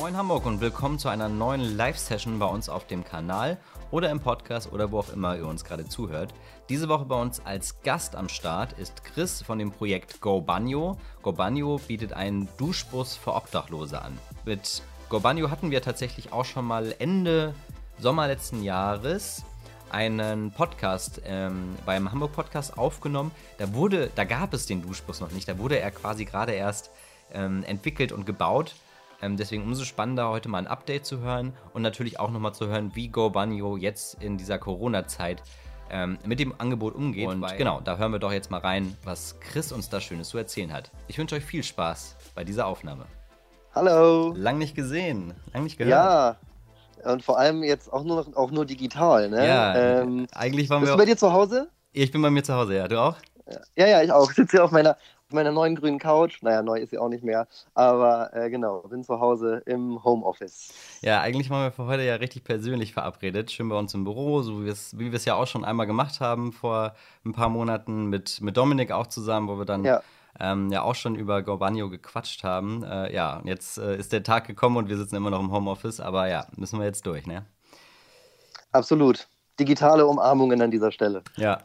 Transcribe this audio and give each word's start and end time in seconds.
Moin 0.00 0.16
Hamburg 0.16 0.46
und 0.46 0.62
willkommen 0.62 0.98
zu 0.98 1.10
einer 1.10 1.28
neuen 1.28 1.76
Live-Session 1.76 2.38
bei 2.38 2.46
uns 2.46 2.70
auf 2.70 2.86
dem 2.86 3.04
Kanal 3.04 3.58
oder 3.90 4.10
im 4.10 4.18
Podcast 4.18 4.72
oder 4.72 4.90
wo 4.90 5.00
auch 5.00 5.12
immer 5.12 5.36
ihr 5.36 5.46
uns 5.46 5.62
gerade 5.62 5.86
zuhört. 5.86 6.32
Diese 6.70 6.88
Woche 6.88 7.04
bei 7.04 7.20
uns 7.20 7.44
als 7.44 7.82
Gast 7.82 8.16
am 8.16 8.30
Start 8.30 8.72
ist 8.78 9.04
Chris 9.04 9.42
von 9.42 9.58
dem 9.58 9.70
Projekt 9.70 10.22
Go 10.22 10.40
Banyo. 10.40 10.96
Go 11.20 11.32
Banyo 11.32 11.78
bietet 11.86 12.14
einen 12.14 12.48
Duschbus 12.56 13.14
für 13.14 13.34
Obdachlose 13.34 14.00
an. 14.00 14.18
Mit 14.46 14.82
Go 15.10 15.20
Banyo 15.20 15.50
hatten 15.50 15.70
wir 15.70 15.82
tatsächlich 15.82 16.32
auch 16.32 16.46
schon 16.46 16.64
mal 16.64 16.94
Ende 16.98 17.54
Sommer 17.98 18.26
letzten 18.26 18.62
Jahres 18.62 19.44
einen 19.90 20.50
Podcast 20.50 21.20
ähm, 21.26 21.76
beim 21.84 22.10
Hamburg 22.10 22.32
Podcast 22.32 22.78
aufgenommen. 22.78 23.32
Da 23.58 23.74
wurde, 23.74 24.10
da 24.14 24.24
gab 24.24 24.54
es 24.54 24.64
den 24.64 24.80
Duschbus 24.80 25.20
noch 25.20 25.32
nicht. 25.32 25.46
Da 25.46 25.58
wurde 25.58 25.78
er 25.78 25.90
quasi 25.90 26.24
gerade 26.24 26.52
erst 26.52 26.90
ähm, 27.34 27.64
entwickelt 27.64 28.12
und 28.12 28.24
gebaut. 28.24 28.74
Ähm, 29.22 29.36
deswegen 29.36 29.64
umso 29.64 29.84
spannender, 29.84 30.30
heute 30.30 30.48
mal 30.48 30.58
ein 30.58 30.66
Update 30.66 31.04
zu 31.04 31.20
hören 31.20 31.52
und 31.74 31.82
natürlich 31.82 32.18
auch 32.18 32.30
nochmal 32.30 32.54
zu 32.54 32.68
hören, 32.68 32.92
wie 32.94 33.08
Go 33.08 33.76
jetzt 33.76 34.22
in 34.22 34.38
dieser 34.38 34.58
Corona-Zeit 34.58 35.42
ähm, 35.90 36.18
mit 36.24 36.40
dem 36.40 36.54
Angebot 36.58 36.94
umgeht. 36.94 37.28
Und 37.28 37.46
genau, 37.56 37.80
da 37.80 37.96
hören 37.96 38.12
wir 38.12 38.18
doch 38.18 38.32
jetzt 38.32 38.50
mal 38.50 38.60
rein, 38.60 38.96
was 39.04 39.38
Chris 39.40 39.72
uns 39.72 39.88
da 39.88 40.00
Schönes 40.00 40.28
zu 40.28 40.38
erzählen 40.38 40.72
hat. 40.72 40.90
Ich 41.08 41.18
wünsche 41.18 41.34
euch 41.34 41.44
viel 41.44 41.62
Spaß 41.62 42.16
bei 42.34 42.44
dieser 42.44 42.66
Aufnahme. 42.66 43.06
Hallo. 43.74 44.32
Lang 44.36 44.58
nicht 44.58 44.74
gesehen, 44.74 45.34
lang 45.52 45.64
nicht 45.64 45.78
gehört. 45.78 45.92
Ja, 45.92 46.36
und 47.04 47.22
vor 47.22 47.38
allem 47.38 47.62
jetzt 47.62 47.92
auch 47.92 48.04
nur 48.04 48.16
noch, 48.16 48.36
auch 48.36 48.50
nur 48.50 48.64
digital, 48.64 49.28
ne? 49.28 49.46
Ja, 49.46 50.00
ähm, 50.02 50.26
eigentlich 50.32 50.68
waren 50.68 50.80
bist 50.80 50.92
wir. 50.92 50.96
Bist 50.96 50.98
du 50.98 50.98
bei 50.98 51.04
dir 51.04 51.16
zu 51.16 51.32
Hause? 51.32 51.68
Ich 51.92 52.10
bin 52.10 52.20
bei 52.20 52.30
mir 52.30 52.42
zu 52.42 52.54
Hause, 52.54 52.76
ja. 52.76 52.88
Du 52.88 53.00
auch? 53.00 53.16
Ja, 53.76 53.86
ja, 53.86 54.02
ich 54.02 54.12
auch. 54.12 54.28
Ich 54.30 54.36
sitze 54.36 54.58
hier 54.58 54.64
auf 54.64 54.70
meiner, 54.70 54.96
meiner 55.32 55.52
neuen 55.52 55.76
grünen 55.76 55.98
Couch. 55.98 56.42
Naja, 56.42 56.62
neu 56.62 56.78
ist 56.78 56.90
sie 56.90 56.98
auch 56.98 57.08
nicht 57.08 57.24
mehr. 57.24 57.46
Aber 57.74 58.34
äh, 58.34 58.50
genau, 58.50 58.80
bin 58.80 59.04
zu 59.04 59.20
Hause 59.20 59.62
im 59.66 60.02
Homeoffice. 60.04 60.72
Ja, 61.02 61.20
eigentlich 61.20 61.50
waren 61.50 61.64
wir 61.64 61.72
für 61.72 61.86
heute 61.86 62.02
ja 62.02 62.16
richtig 62.16 62.44
persönlich 62.44 62.92
verabredet. 62.92 63.50
Schön 63.50 63.68
bei 63.68 63.78
uns 63.78 63.94
im 63.94 64.04
Büro, 64.04 64.42
so 64.42 64.64
wie 64.64 64.66
wir 64.66 65.14
es 65.14 65.24
ja 65.24 65.34
auch 65.34 65.46
schon 65.46 65.64
einmal 65.64 65.86
gemacht 65.86 66.20
haben 66.20 66.52
vor 66.52 66.94
ein 67.24 67.32
paar 67.32 67.48
Monaten 67.48 68.06
mit, 68.06 68.40
mit 68.40 68.56
Dominik 68.56 68.92
auch 68.92 69.06
zusammen, 69.06 69.48
wo 69.48 69.58
wir 69.58 69.64
dann. 69.64 69.84
Ja 69.84 70.02
ähm, 70.38 70.70
ja 70.70 70.82
auch 70.82 70.94
schon 70.94 71.16
über 71.16 71.42
Gorbanio 71.42 71.90
gequatscht 71.90 72.44
haben. 72.44 72.82
Äh, 72.84 73.12
ja, 73.12 73.42
jetzt 73.44 73.78
äh, 73.78 73.96
ist 73.96 74.12
der 74.12 74.22
Tag 74.22 74.46
gekommen 74.46 74.76
und 74.76 74.88
wir 74.88 74.96
sitzen 74.96 75.16
immer 75.16 75.30
noch 75.30 75.40
im 75.40 75.50
Homeoffice, 75.50 76.00
aber 76.00 76.28
ja, 76.28 76.46
müssen 76.56 76.78
wir 76.78 76.86
jetzt 76.86 77.04
durch, 77.06 77.26
ne? 77.26 77.44
Absolut. 78.72 79.28
Digitale 79.58 80.06
Umarmungen 80.06 80.60
an 80.62 80.70
dieser 80.70 80.92
Stelle. 80.92 81.22
Ja. 81.36 81.62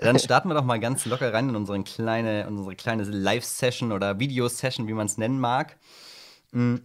Dann 0.00 0.18
starten 0.18 0.48
wir 0.48 0.54
doch 0.54 0.64
mal 0.64 0.78
ganz 0.78 1.04
locker 1.06 1.32
rein 1.32 1.48
in 1.48 1.56
unsere 1.56 1.82
kleine, 1.82 2.46
unsere 2.46 2.76
kleine 2.76 3.02
Live-Session 3.04 3.92
oder 3.92 4.20
Videosession, 4.20 4.86
wie 4.86 4.92
man 4.92 5.06
es 5.06 5.18
nennen 5.18 5.40
mag. 5.40 5.76
Mhm 6.52 6.82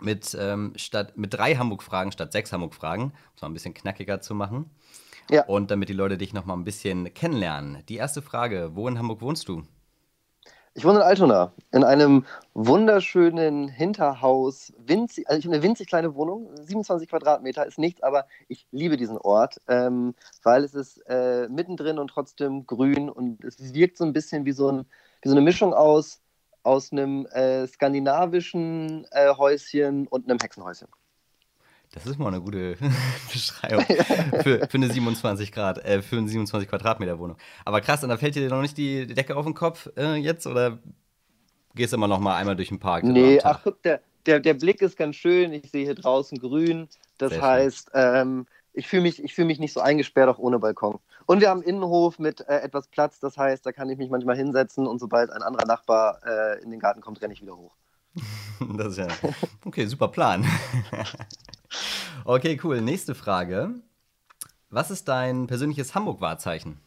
mit, 0.00 0.36
ähm, 0.38 0.72
statt, 0.76 1.16
mit 1.16 1.34
drei 1.34 1.56
Hamburg-Fragen 1.56 2.12
statt 2.12 2.32
sechs 2.32 2.52
Hamburg-Fragen, 2.52 3.04
um 3.04 3.12
es 3.34 3.42
mal 3.42 3.48
ein 3.48 3.54
bisschen 3.54 3.74
knackiger 3.74 4.20
zu 4.20 4.34
machen. 4.34 4.70
Ja. 5.30 5.44
Und 5.46 5.70
damit 5.70 5.88
die 5.88 5.94
Leute 5.94 6.18
dich 6.18 6.32
noch 6.32 6.44
mal 6.44 6.54
ein 6.54 6.64
bisschen 6.64 7.12
kennenlernen. 7.12 7.82
Die 7.88 7.96
erste 7.96 8.22
Frage: 8.22 8.70
Wo 8.74 8.86
in 8.86 8.98
Hamburg 8.98 9.20
wohnst 9.20 9.48
du? 9.48 9.64
Ich 10.76 10.84
wohne 10.84 10.98
in 10.98 11.04
Altona, 11.04 11.54
in 11.72 11.84
einem 11.84 12.26
wunderschönen 12.52 13.66
Hinterhaus. 13.66 14.74
Winzig, 14.76 15.26
also 15.26 15.38
ich 15.38 15.46
habe 15.46 15.54
eine 15.54 15.62
winzig 15.62 15.86
kleine 15.88 16.14
Wohnung, 16.14 16.50
27 16.54 17.08
Quadratmeter 17.08 17.64
ist 17.64 17.78
nichts, 17.78 18.02
aber 18.02 18.26
ich 18.48 18.68
liebe 18.72 18.98
diesen 18.98 19.16
Ort, 19.16 19.58
ähm, 19.68 20.14
weil 20.42 20.64
es 20.64 20.74
ist 20.74 20.98
äh, 21.08 21.48
mittendrin 21.48 21.98
und 21.98 22.08
trotzdem 22.08 22.66
grün 22.66 23.08
und 23.08 23.42
es 23.42 23.72
wirkt 23.72 23.96
so 23.96 24.04
ein 24.04 24.12
bisschen 24.12 24.44
wie 24.44 24.52
so, 24.52 24.70
ein, 24.70 24.84
wie 25.22 25.30
so 25.30 25.34
eine 25.34 25.40
Mischung 25.40 25.72
aus, 25.72 26.20
aus 26.62 26.92
einem 26.92 27.24
äh, 27.28 27.66
skandinavischen 27.66 29.06
äh, 29.12 29.34
Häuschen 29.34 30.06
und 30.06 30.28
einem 30.28 30.38
Hexenhäuschen. 30.38 30.88
Das 31.96 32.04
ist 32.04 32.18
mal 32.18 32.28
eine 32.28 32.42
gute 32.42 32.76
Beschreibung 33.32 33.84
für, 34.42 34.68
für 34.68 34.74
eine 34.74 34.90
27 34.90 35.50
Grad, 35.50 35.78
äh, 35.78 36.02
für 36.02 36.18
eine 36.18 36.28
27 36.28 36.68
Quadratmeter 36.68 37.18
Wohnung. 37.18 37.38
Aber 37.64 37.80
krass, 37.80 38.02
und 38.02 38.10
da 38.10 38.18
fällt 38.18 38.34
dir 38.34 38.48
noch 38.50 38.60
nicht 38.60 38.76
die 38.76 39.06
Decke 39.06 39.34
auf 39.34 39.46
den 39.46 39.54
Kopf 39.54 39.88
äh, 39.96 40.14
jetzt 40.16 40.46
oder 40.46 40.78
gehst 41.74 41.92
du 41.92 41.96
immer 41.96 42.06
noch 42.06 42.20
mal 42.20 42.36
einmal 42.36 42.54
durch 42.54 42.68
den 42.68 42.78
Park? 42.78 43.04
Nee, 43.04 43.40
ach 43.42 43.60
guck, 43.64 43.82
der, 43.82 44.00
der, 44.26 44.40
der 44.40 44.54
Blick 44.54 44.82
ist 44.82 44.98
ganz 44.98 45.16
schön. 45.16 45.52
Ich 45.54 45.70
sehe 45.70 45.84
hier 45.84 45.94
draußen 45.94 46.38
grün. 46.38 46.88
Das 47.16 47.32
Sehr 47.32 47.42
heißt, 47.42 47.92
ähm, 47.94 48.46
ich 48.74 48.88
fühle 48.88 49.02
mich, 49.02 49.34
fühl 49.34 49.46
mich 49.46 49.58
nicht 49.58 49.72
so 49.72 49.80
eingesperrt, 49.80 50.28
auch 50.28 50.38
ohne 50.38 50.58
Balkon. 50.58 50.98
Und 51.24 51.40
wir 51.40 51.48
haben 51.48 51.60
einen 51.60 51.68
Innenhof 51.68 52.18
mit 52.18 52.40
äh, 52.42 52.58
etwas 52.58 52.88
Platz. 52.88 53.20
Das 53.20 53.38
heißt, 53.38 53.64
da 53.64 53.72
kann 53.72 53.88
ich 53.88 53.96
mich 53.96 54.10
manchmal 54.10 54.36
hinsetzen 54.36 54.86
und 54.86 54.98
sobald 54.98 55.30
ein 55.30 55.42
anderer 55.42 55.66
Nachbar 55.66 56.20
äh, 56.26 56.62
in 56.62 56.70
den 56.70 56.78
Garten 56.78 57.00
kommt, 57.00 57.22
renne 57.22 57.32
ich 57.32 57.40
wieder 57.40 57.56
hoch. 57.56 57.74
das 58.76 58.88
ist 58.88 58.98
ja. 58.98 59.08
Okay, 59.64 59.86
super 59.86 60.08
Plan. 60.08 60.46
okay, 62.24 62.58
cool. 62.62 62.80
Nächste 62.80 63.14
Frage. 63.14 63.74
Was 64.70 64.90
ist 64.90 65.08
dein 65.08 65.46
persönliches 65.46 65.94
Hamburg-Wahrzeichen? 65.94 66.80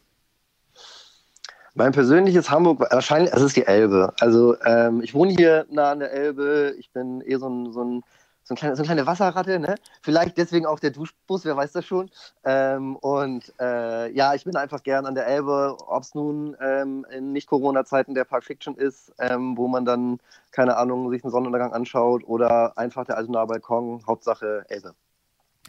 Mein 1.74 1.92
persönliches 1.92 2.50
Hamburg, 2.50 2.80
wahrscheinlich, 2.90 3.32
es 3.32 3.42
ist 3.42 3.56
die 3.56 3.66
Elbe. 3.66 4.12
Also 4.20 4.60
ähm, 4.64 5.02
ich 5.02 5.14
wohne 5.14 5.32
hier 5.32 5.66
nah 5.70 5.92
an 5.92 6.00
der 6.00 6.12
Elbe. 6.12 6.74
Ich 6.78 6.90
bin 6.90 7.20
eher 7.20 7.38
so 7.38 7.48
ein, 7.48 7.72
so 7.72 7.84
ein 7.84 8.02
so, 8.50 8.54
ein 8.54 8.56
kleine, 8.56 8.76
so 8.76 8.82
eine 8.82 8.86
kleine 8.86 9.06
Wasserratte, 9.06 9.60
ne? 9.60 9.76
Vielleicht 10.02 10.36
deswegen 10.36 10.66
auch 10.66 10.80
der 10.80 10.90
Duschbus, 10.90 11.44
wer 11.44 11.56
weiß 11.56 11.72
das 11.72 11.84
schon. 11.84 12.10
Ähm, 12.44 12.96
und 12.96 13.52
äh, 13.60 14.10
ja, 14.12 14.34
ich 14.34 14.44
bin 14.44 14.56
einfach 14.56 14.82
gern 14.82 15.06
an 15.06 15.14
der 15.14 15.26
Elbe, 15.26 15.76
ob 15.86 16.02
es 16.02 16.14
nun 16.14 16.56
ähm, 16.60 17.06
in 17.10 17.32
Nicht-Corona-Zeiten 17.32 18.14
der 18.14 18.24
Park 18.24 18.44
Fiction 18.44 18.76
ist, 18.76 19.12
ähm, 19.20 19.56
wo 19.56 19.68
man 19.68 19.84
dann, 19.84 20.18
keine 20.50 20.76
Ahnung, 20.76 21.10
sich 21.10 21.22
einen 21.22 21.30
Sonnenuntergang 21.30 21.72
anschaut 21.72 22.24
oder 22.26 22.76
einfach 22.76 23.04
der 23.04 23.16
Altonaer 23.16 23.46
Balkon, 23.46 24.02
Hauptsache 24.06 24.64
Elbe. 24.68 24.94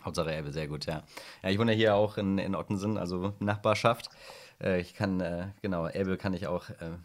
Hauptsache 0.03 0.31
Elbe, 0.31 0.51
sehr 0.51 0.67
gut, 0.67 0.85
ja. 0.85 1.03
Ja, 1.43 1.49
ich 1.49 1.59
wohne 1.59 1.73
hier 1.73 1.95
auch 1.95 2.17
in, 2.17 2.37
in 2.37 2.55
Ottensen, 2.55 2.97
also 2.97 3.33
Nachbarschaft. 3.39 4.09
Äh, 4.61 4.81
ich 4.81 4.93
kann, 4.93 5.19
äh, 5.19 5.47
genau, 5.61 5.87
Elbe 5.87 6.17
kann 6.17 6.33
ich 6.33 6.47
auch 6.47 6.69
äh, 6.69 6.97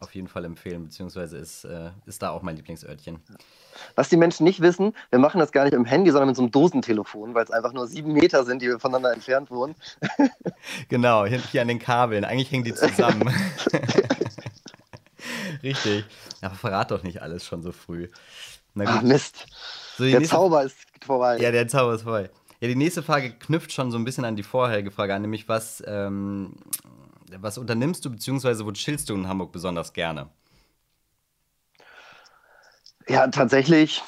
auf 0.00 0.14
jeden 0.14 0.28
Fall 0.28 0.44
empfehlen, 0.44 0.84
beziehungsweise 0.84 1.38
ist, 1.38 1.64
äh, 1.64 1.90
ist 2.06 2.22
da 2.22 2.30
auch 2.30 2.42
mein 2.42 2.56
Lieblingsörtchen. 2.56 3.20
Was 3.94 4.08
die 4.08 4.16
Menschen 4.16 4.44
nicht 4.44 4.60
wissen, 4.60 4.94
wir 5.10 5.18
machen 5.18 5.40
das 5.40 5.50
gar 5.50 5.64
nicht 5.64 5.74
im 5.74 5.84
Handy, 5.84 6.10
sondern 6.10 6.28
mit 6.28 6.36
so 6.36 6.42
einem 6.42 6.50
Dosentelefon, 6.50 7.34
weil 7.34 7.44
es 7.44 7.50
einfach 7.50 7.72
nur 7.72 7.86
sieben 7.86 8.12
Meter 8.12 8.44
sind, 8.44 8.62
die 8.62 8.68
wir 8.68 8.78
voneinander 8.78 9.12
entfernt 9.12 9.50
wohnen. 9.50 9.74
genau, 10.88 11.26
hier 11.26 11.62
an 11.62 11.68
den 11.68 11.78
Kabeln. 11.78 12.24
Eigentlich 12.24 12.50
hängen 12.50 12.64
die 12.64 12.74
zusammen. 12.74 13.28
Richtig. 15.62 16.04
Aber 16.42 16.54
verrat 16.54 16.90
doch 16.90 17.02
nicht 17.02 17.22
alles 17.22 17.44
schon 17.44 17.62
so 17.62 17.72
früh. 17.72 18.08
Na 18.74 18.84
gut. 18.84 18.94
Ach, 18.98 19.02
Mist. 19.02 19.46
So, 19.96 20.04
der 20.04 20.18
nächste... 20.18 20.36
Zauber 20.36 20.64
ist 20.64 20.76
vorbei. 21.04 21.38
Ja, 21.38 21.50
der 21.50 21.66
Zauber 21.68 21.94
ist 21.94 22.02
vorbei. 22.02 22.30
Ja, 22.64 22.68
die 22.68 22.76
nächste 22.76 23.02
Frage 23.02 23.30
knüpft 23.30 23.72
schon 23.72 23.90
so 23.90 23.98
ein 23.98 24.04
bisschen 24.04 24.24
an 24.24 24.36
die 24.36 24.42
vorherige 24.42 24.90
Frage 24.90 25.14
an, 25.14 25.20
nämlich 25.20 25.50
was, 25.50 25.82
ähm, 25.86 26.54
was 27.36 27.58
unternimmst 27.58 28.02
du, 28.06 28.10
beziehungsweise 28.10 28.64
wo 28.64 28.72
chillst 28.72 29.10
du 29.10 29.14
in 29.14 29.28
Hamburg 29.28 29.52
besonders 29.52 29.92
gerne? 29.92 30.30
Ja, 33.06 33.28
tatsächlich 33.28 34.02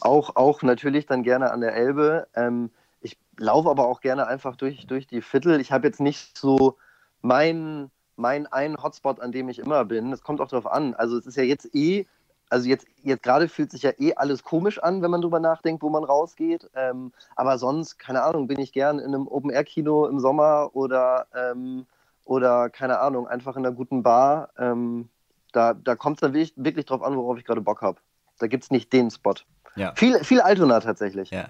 auch, 0.00 0.36
auch 0.36 0.62
natürlich 0.62 1.04
dann 1.04 1.22
gerne 1.22 1.50
an 1.50 1.60
der 1.60 1.74
Elbe. 1.74 2.28
Ähm, 2.34 2.70
ich 3.02 3.18
laufe 3.36 3.68
aber 3.68 3.86
auch 3.86 4.00
gerne 4.00 4.26
einfach 4.26 4.56
durch, 4.56 4.86
durch 4.86 5.06
die 5.06 5.20
Viertel. 5.20 5.60
Ich 5.60 5.70
habe 5.70 5.86
jetzt 5.86 6.00
nicht 6.00 6.38
so 6.38 6.78
meinen 7.20 7.90
mein 8.16 8.46
einen 8.46 8.82
Hotspot, 8.82 9.20
an 9.20 9.32
dem 9.32 9.50
ich 9.50 9.58
immer 9.58 9.84
bin. 9.84 10.14
Es 10.14 10.22
kommt 10.22 10.40
auch 10.40 10.48
darauf 10.48 10.66
an. 10.66 10.94
Also 10.94 11.18
es 11.18 11.26
ist 11.26 11.36
ja 11.36 11.42
jetzt 11.42 11.74
eh, 11.74 12.06
also 12.50 12.68
jetzt, 12.68 12.86
jetzt 13.02 13.22
gerade 13.22 13.48
fühlt 13.48 13.70
sich 13.70 13.82
ja 13.82 13.92
eh 13.98 14.14
alles 14.14 14.42
komisch 14.42 14.82
an, 14.82 15.02
wenn 15.02 15.10
man 15.10 15.20
drüber 15.20 15.40
nachdenkt, 15.40 15.82
wo 15.82 15.90
man 15.90 16.04
rausgeht. 16.04 16.68
Ähm, 16.74 17.12
aber 17.36 17.58
sonst, 17.58 17.98
keine 17.98 18.22
Ahnung, 18.22 18.46
bin 18.46 18.58
ich 18.58 18.72
gern 18.72 18.98
in 18.98 19.14
einem 19.14 19.28
Open-Air-Kino 19.28 20.06
im 20.06 20.20
Sommer 20.20 20.70
oder 20.74 21.26
ähm, 21.34 21.86
oder 22.24 22.68
keine 22.68 23.00
Ahnung, 23.00 23.26
einfach 23.26 23.56
in 23.56 23.64
einer 23.64 23.74
guten 23.74 24.02
Bar. 24.02 24.50
Ähm, 24.58 25.08
da 25.52 25.74
da 25.74 25.96
kommt 25.96 26.18
es 26.18 26.20
dann 26.20 26.34
wirklich, 26.34 26.52
wirklich 26.56 26.86
drauf 26.86 27.02
an, 27.02 27.16
worauf 27.16 27.38
ich 27.38 27.44
gerade 27.44 27.60
Bock 27.60 27.80
habe. 27.82 27.98
Da 28.38 28.46
gibt 28.46 28.64
es 28.64 28.70
nicht 28.70 28.92
den 28.92 29.10
Spot. 29.10 29.34
Ja. 29.76 29.92
Viel, 29.94 30.22
viel 30.24 30.40
Altona 30.40 30.80
tatsächlich. 30.80 31.30
Ja. 31.30 31.48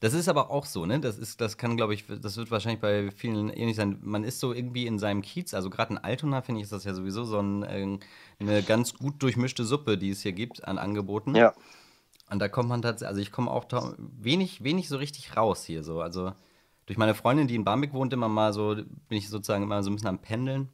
Das 0.00 0.14
ist 0.14 0.28
aber 0.28 0.50
auch 0.50 0.64
so, 0.64 0.86
ne? 0.86 1.00
Das 1.00 1.18
ist, 1.18 1.40
das 1.40 1.56
kann, 1.56 1.76
glaube 1.76 1.92
ich, 1.92 2.04
das 2.06 2.36
wird 2.36 2.50
wahrscheinlich 2.50 2.80
bei 2.80 3.10
vielen 3.10 3.50
ähnlich 3.50 3.76
sein. 3.76 3.98
Man 4.02 4.22
ist 4.22 4.38
so 4.38 4.52
irgendwie 4.52 4.86
in 4.86 4.98
seinem 4.98 5.22
Kiez, 5.22 5.54
also 5.54 5.70
gerade 5.70 5.94
in 5.94 5.98
Altona 5.98 6.40
finde 6.42 6.60
ich, 6.60 6.64
ist 6.64 6.72
das 6.72 6.84
ja 6.84 6.94
sowieso 6.94 7.24
so 7.24 7.40
ein, 7.40 7.62
äh, 7.64 7.98
eine 8.38 8.62
ganz 8.62 8.94
gut 8.94 9.20
durchmischte 9.22 9.64
Suppe, 9.64 9.98
die 9.98 10.10
es 10.10 10.22
hier 10.22 10.32
gibt 10.32 10.64
an 10.66 10.78
Angeboten. 10.78 11.34
Ja. 11.34 11.52
Und 12.30 12.38
da 12.38 12.48
kommt 12.48 12.68
man 12.68 12.82
tatsächlich, 12.82 13.08
also 13.08 13.20
ich 13.20 13.32
komme 13.32 13.50
auch 13.50 13.64
wenig, 13.98 14.62
wenig 14.62 14.88
so 14.88 14.98
richtig 14.98 15.36
raus 15.36 15.64
hier 15.64 15.82
so. 15.82 16.00
Also 16.00 16.32
durch 16.86 16.98
meine 16.98 17.14
Freundin, 17.14 17.48
die 17.48 17.56
in 17.56 17.64
Barmbek 17.64 17.92
wohnt, 17.92 18.12
immer 18.12 18.28
mal 18.28 18.52
so, 18.52 18.74
bin 18.76 19.18
ich 19.18 19.28
sozusagen 19.28 19.64
immer 19.64 19.82
so 19.82 19.90
ein 19.90 19.94
bisschen 19.94 20.08
am 20.08 20.18
Pendeln. 20.18 20.68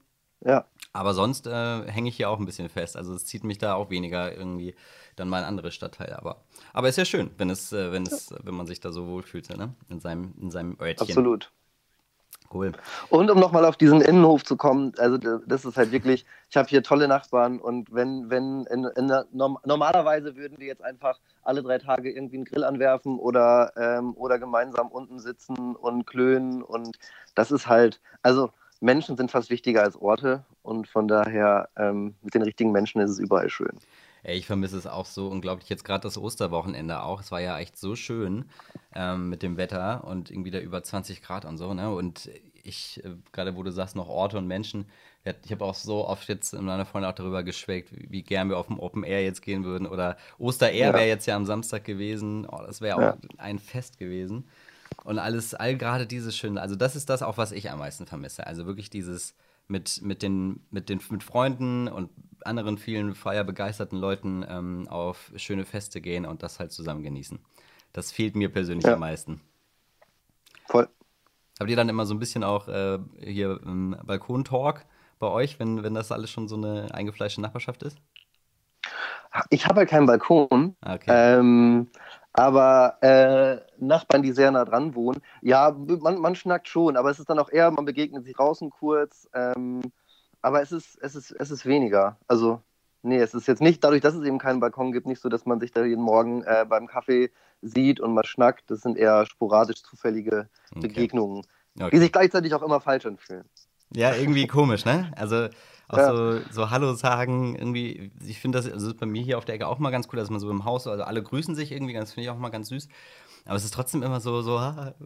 Ja. 0.45 0.67
Aber 0.93 1.15
sonst 1.15 1.47
äh, 1.47 1.91
hänge 1.91 2.09
ich 2.09 2.17
hier 2.17 2.29
auch 2.29 2.39
ein 2.39 2.47
bisschen 2.47 2.69
fest. 2.69 2.97
Also 2.97 3.15
es 3.15 3.25
zieht 3.25 3.45
mich 3.45 3.59
da 3.59 3.75
auch 3.75 3.91
weniger 3.91 4.37
irgendwie 4.37 4.75
dann 5.17 5.29
mal 5.29 5.41
in 5.41 5.45
andere 5.45 5.71
Stadtteile. 5.71 6.19
Aber, 6.19 6.43
aber 6.73 6.89
ist 6.89 6.99
ja 6.99 7.05
schön, 7.05 7.31
wenn 7.39 7.51
es, 7.51 7.73
äh, 7.73 7.93
wenn 7.93 8.05
es, 8.05 8.35
wenn 8.43 8.55
man 8.55 8.67
sich 8.67 8.81
da 8.81 8.93
so 8.93 9.07
wohlfühlt, 9.07 9.49
ne? 9.57 9.75
In 9.89 10.01
seinem, 10.01 10.35
in 10.41 10.51
seinem 10.51 10.77
Örtchen. 10.81 11.09
Absolut. 11.09 11.51
Cool. 12.53 12.73
Und 13.09 13.31
um 13.31 13.41
nochmal 13.41 13.65
auf 13.65 13.77
diesen 13.77 14.01
Innenhof 14.01 14.45
zu 14.45 14.57
kommen, 14.57 14.93
also 14.99 15.19
das 15.19 15.65
ist 15.65 15.77
halt 15.77 15.91
wirklich, 15.91 16.25
ich 16.51 16.57
habe 16.57 16.69
hier 16.69 16.85
tolle 16.85 17.09
Nachbarn 17.09 17.59
und 17.59 17.93
wenn, 17.93 18.31
wenn 18.31 18.65
in, 18.67 18.85
in 18.85 19.09
der, 19.09 19.27
normalerweise 19.33 20.37
würden 20.37 20.59
die 20.61 20.67
jetzt 20.67 20.85
einfach 20.85 21.19
alle 21.43 21.63
drei 21.63 21.79
Tage 21.79 22.13
irgendwie 22.13 22.37
einen 22.37 22.45
Grill 22.45 22.63
anwerfen 22.63 23.19
oder, 23.19 23.73
ähm, 23.77 24.15
oder 24.17 24.39
gemeinsam 24.39 24.89
unten 24.89 25.19
sitzen 25.19 25.75
und 25.75 26.07
klönen 26.07 26.63
und 26.63 26.97
das 27.35 27.51
ist 27.51 27.67
halt, 27.67 28.01
also 28.23 28.51
Menschen 28.81 29.17
sind 29.17 29.33
fast 29.33 29.51
wichtiger 29.51 29.83
als 29.83 29.97
Orte 29.97 30.45
und 30.63 30.87
von 30.87 31.09
daher 31.09 31.71
ähm, 31.77 32.15
mit 32.23 32.35
den 32.35 32.43
richtigen 32.43 32.71
Menschen 32.71 33.01
ist 33.01 33.11
es 33.11 33.19
überall 33.19 33.49
schön. 33.49 33.79
Ey, 34.25 34.39
ich 34.39 34.47
vermisse 34.47 34.79
es 34.79 34.87
auch 34.87 35.05
so 35.05 35.29
unglaublich. 35.29 35.69
Jetzt 35.69 35.85
gerade 35.85 36.03
das 36.03 36.17
Osterwochenende 36.17 37.03
auch. 37.03 37.21
Es 37.21 37.31
war 37.31 37.41
ja 37.41 37.59
echt 37.59 37.77
so 37.77 37.95
schön 37.95 38.47
ähm, 38.95 39.29
mit 39.29 39.43
dem 39.43 39.59
Wetter 39.59 40.05
und 40.05 40.31
irgendwie 40.31 40.51
da 40.51 40.59
über 40.61 40.83
20 40.83 41.23
Grad 41.23 41.45
und 41.45 41.59
so. 41.59 41.75
Ne? 41.75 41.95
Und 41.95 42.31
ich, 42.63 43.05
äh, 43.05 43.11
gerade 43.33 43.55
wo 43.55 43.63
du 43.63 43.71
sagst, 43.71 43.97
noch 43.97 44.09
Orte 44.09 44.39
und 44.39 44.47
Menschen, 44.47 44.87
ich 45.45 45.53
habe 45.53 45.65
auch 45.65 45.75
so 45.75 46.07
oft 46.07 46.29
jetzt 46.29 46.55
in 46.55 46.65
meiner 46.65 46.85
Freundin 46.87 47.11
auch 47.11 47.15
darüber 47.15 47.43
geschweckt, 47.43 47.91
wie, 47.93 48.23
gern 48.23 48.49
wir 48.49 48.59
auf 48.59 48.67
dem 48.67 48.79
Open 48.79 49.05
Air 49.05 49.23
jetzt 49.23 49.43
gehen 49.43 49.65
würden. 49.65 49.87
Oder 49.87 50.17
Oster 50.39 50.71
Air 50.71 50.89
ja. 50.89 50.95
wäre 50.95 51.07
jetzt 51.07 51.27
ja 51.27 51.37
am 51.37 51.47
Samstag 51.47 51.85
gewesen. 51.85 52.47
Oh, 52.47 52.63
das 52.67 52.81
wäre 52.81 52.97
auch 52.97 53.01
ja. 53.01 53.17
ein 53.39 53.59
Fest 53.59 53.99
gewesen. 53.99 54.45
Und 55.05 55.19
alles, 55.19 55.55
all 55.55 55.77
gerade 55.77 56.07
dieses 56.07 56.37
Schöne. 56.37 56.61
Also, 56.61 56.77
das 56.77 56.97
ist 56.97 57.11
das 57.11 57.23
auch, 57.23 57.37
was 57.37 57.53
ich 57.53 57.71
am 57.71 57.79
meisten 57.79 58.07
vermisse. 58.07 58.47
Also 58.47 58.67
wirklich 58.67 58.91
dieses 58.91 59.35
mit, 59.69 60.03
mit, 60.03 60.23
den, 60.23 60.61
mit, 60.71 60.89
den, 60.89 61.01
mit 61.11 61.23
Freunden 61.23 61.89
und 61.89 62.11
anderen 62.47 62.79
vielen 62.79 63.15
feierbegeisterten 63.15 63.99
Leuten 63.99 64.45
ähm, 64.49 64.89
auf 64.89 65.33
schöne 65.37 65.65
Feste 65.65 66.01
gehen 66.01 66.27
und 66.27 66.43
das 66.43 66.61
halt 66.61 66.73
zusammen 66.73 67.03
genießen. 67.03 67.39
Das 67.93 68.13
fehlt 68.13 68.37
mir 68.37 68.51
persönlich 68.51 68.87
ja. 68.87 68.95
am 68.95 69.01
meisten. 69.01 69.41
Voll. 70.67 70.89
Habt 71.61 71.71
ihr 71.71 71.77
dann 71.77 71.89
immer 71.89 72.07
so 72.07 72.15
ein 72.15 72.19
bisschen 72.19 72.43
auch 72.43 72.69
äh, 72.69 72.99
hier 73.21 73.61
ähm, 73.65 73.97
Balkon-Talk 74.05 74.85
bei 75.19 75.29
euch, 75.29 75.61
wenn, 75.61 75.83
wenn 75.83 75.95
das 75.95 76.11
alles 76.11 76.31
schon 76.31 76.49
so 76.49 76.57
eine 76.57 76.93
eingefleischte 76.93 77.41
Nachbarschaft 77.41 77.83
ist? 77.85 77.99
Ich 79.51 79.67
habe 79.67 79.81
halt 79.81 79.91
keinen 79.91 80.07
Balkon. 80.07 80.77
Okay. 80.85 81.07
Ähm, 81.09 81.89
aber 82.33 82.99
äh, 83.01 83.61
Nachbarn, 83.79 84.23
die 84.23 84.33
sehr 84.33 84.51
nah 84.51 84.65
dran 84.65 84.95
wohnen, 84.97 85.21
ja, 85.41 85.75
man, 86.01 86.19
man 86.19 86.35
schnackt 86.35 86.69
schon, 86.69 86.97
aber 86.97 87.11
es 87.11 87.21
ist 87.21 87.31
dann 87.31 87.39
auch 87.39 87.51
eher, 87.51 87.71
man 87.71 87.85
begegnet 87.85 88.25
sich 88.25 88.35
draußen 88.35 88.71
kurz. 88.71 89.29
Ähm, 89.33 89.83
aber 90.45 90.61
es 90.61 90.73
ist, 90.73 90.99
es 91.01 91.17
ist, 91.17 91.31
es 91.31 91.51
ist 91.51 91.65
weniger. 91.65 92.19
Also, 92.29 92.61
nee, 93.03 93.17
es 93.17 93.33
ist 93.33 93.49
jetzt 93.49 93.63
nicht, 93.63 93.83
dadurch, 93.83 94.03
dass 94.03 94.15
es 94.15 94.27
eben 94.27 94.39
keinen 94.39 94.61
Balkon 94.61 94.93
gibt, 94.93 95.07
nicht 95.07 95.23
so, 95.23 95.31
dass 95.31 95.47
man 95.47 95.59
sich 95.59 95.73
da 95.73 95.83
jeden 95.85 96.03
Morgen 96.03 96.43
äh, 96.43 96.67
beim 96.69 96.87
Kaffee 96.87 97.31
sieht 97.63 97.99
und 97.99 98.13
mal 98.13 98.27
schnackt. 98.27 98.71
Das 98.71 98.83
sind 98.83 98.99
eher 98.99 99.25
sporadisch 99.25 99.83
zufällige. 99.83 100.51
Begegnungen, 100.75 101.47
okay. 101.81 101.91
die 101.93 101.99
sich 101.99 102.13
gleichzeitig 102.13 102.53
auch 102.55 102.63
immer 102.63 102.81
falsch 102.81 103.07
anfühlen. 103.07 103.45
Ja, 103.95 104.15
irgendwie 104.15 104.47
komisch, 104.49 104.85
ne? 104.85 105.11
Also 105.17 105.49
auch 105.89 105.97
ja. 105.97 106.15
so, 106.15 106.41
so 106.51 106.71
Hallo 106.71 106.93
sagen, 106.93 107.57
irgendwie, 107.57 108.13
ich 108.27 108.39
finde 108.39 108.59
das, 108.59 108.71
also 108.71 108.95
bei 108.95 109.07
mir 109.07 109.23
hier 109.23 109.39
auf 109.39 109.47
der 109.47 109.55
Ecke 109.55 109.67
auch 109.67 109.79
mal 109.79 109.91
ganz 109.91 110.09
cool, 110.13 110.19
dass 110.19 110.29
man 110.29 110.41
so 110.41 110.51
im 110.51 110.67
Haus, 110.67 110.87
also 110.87 111.05
alle 111.05 111.23
grüßen 111.23 111.55
sich 111.55 111.73
irgendwie, 111.73 111.95
das 111.95 112.13
finde 112.13 112.25
ich 112.25 112.31
auch 112.31 112.39
mal 112.39 112.51
ganz 112.51 112.69
süß. 112.69 112.89
Aber 113.47 113.57
es 113.57 113.65
ist 113.65 113.73
trotzdem 113.73 114.03
immer 114.03 114.21
so, 114.21 114.43
so 114.43 114.61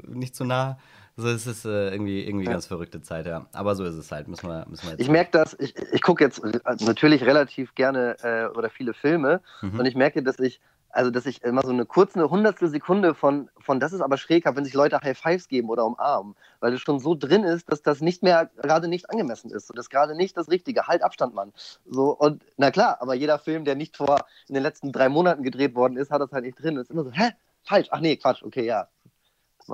nicht 0.08 0.34
zu 0.34 0.44
nah. 0.44 0.78
Also 1.18 1.30
es 1.30 1.46
ist 1.48 1.64
äh, 1.64 1.90
irgendwie, 1.90 2.24
irgendwie 2.24 2.46
ja. 2.46 2.52
ganz 2.52 2.66
verrückte 2.66 3.02
Zeit, 3.02 3.26
ja. 3.26 3.46
Aber 3.52 3.74
so 3.74 3.84
ist 3.84 3.96
es 3.96 4.12
halt, 4.12 4.28
müssen 4.28 4.48
wir, 4.48 4.64
müssen 4.68 4.84
wir 4.84 4.90
jetzt 4.92 5.00
Ich 5.00 5.08
merke 5.08 5.32
das, 5.32 5.56
ich, 5.58 5.74
ich 5.92 6.00
gucke 6.00 6.22
jetzt 6.22 6.42
äh, 6.44 6.60
natürlich 6.80 7.24
relativ 7.24 7.74
gerne 7.74 8.16
äh, 8.22 8.56
oder 8.56 8.70
viele 8.70 8.94
Filme 8.94 9.40
mhm. 9.60 9.80
und 9.80 9.86
ich 9.86 9.96
merke, 9.96 10.22
dass 10.22 10.38
ich 10.38 10.60
also 10.90 11.10
dass 11.10 11.26
ich 11.26 11.42
immer 11.42 11.62
so 11.62 11.70
eine 11.70 11.84
kurze, 11.84 12.18
eine 12.18 12.30
hundertstel 12.30 12.68
Sekunde 12.68 13.14
von, 13.14 13.50
von 13.60 13.78
das 13.78 13.92
ist 13.92 14.00
aber 14.00 14.16
schräg 14.16 14.46
habe, 14.46 14.56
wenn 14.56 14.64
sich 14.64 14.74
Leute 14.74 15.00
High 15.02 15.18
Fives 15.18 15.48
geben 15.48 15.68
oder 15.68 15.84
umarmen, 15.84 16.34
weil 16.60 16.72
es 16.72 16.80
schon 16.80 16.98
so 16.98 17.14
drin 17.14 17.44
ist, 17.44 17.70
dass 17.70 17.82
das 17.82 18.00
nicht 18.00 18.22
mehr 18.22 18.50
gerade 18.56 18.88
nicht 18.88 19.10
angemessen 19.10 19.50
ist. 19.50 19.68
Und 19.70 19.76
das 19.76 19.90
gerade 19.90 20.16
nicht 20.16 20.36
das 20.36 20.48
Richtige. 20.48 20.86
Halt 20.86 21.02
Abstand, 21.02 21.34
Mann. 21.34 21.52
So, 21.84 22.16
und 22.16 22.42
na 22.56 22.70
klar, 22.70 22.98
aber 23.00 23.14
jeder 23.14 23.38
Film, 23.38 23.64
der 23.64 23.74
nicht 23.74 23.96
vor 23.96 24.24
in 24.48 24.54
den 24.54 24.62
letzten 24.62 24.92
drei 24.92 25.08
Monaten 25.08 25.42
gedreht 25.42 25.74
worden 25.74 25.96
ist, 25.96 26.10
hat 26.10 26.22
das 26.22 26.32
halt 26.32 26.44
nicht 26.44 26.60
drin. 26.60 26.76
Das 26.76 26.84
ist 26.84 26.90
immer 26.90 27.04
so, 27.04 27.12
hä? 27.12 27.30
Falsch. 27.64 27.88
Ach 27.90 28.00
nee, 28.00 28.16
Quatsch, 28.16 28.42
okay, 28.42 28.64
ja. 28.64 28.88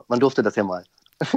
Man 0.08 0.18
durfte 0.18 0.42
das 0.42 0.56
ja 0.56 0.64
mal. 0.64 0.84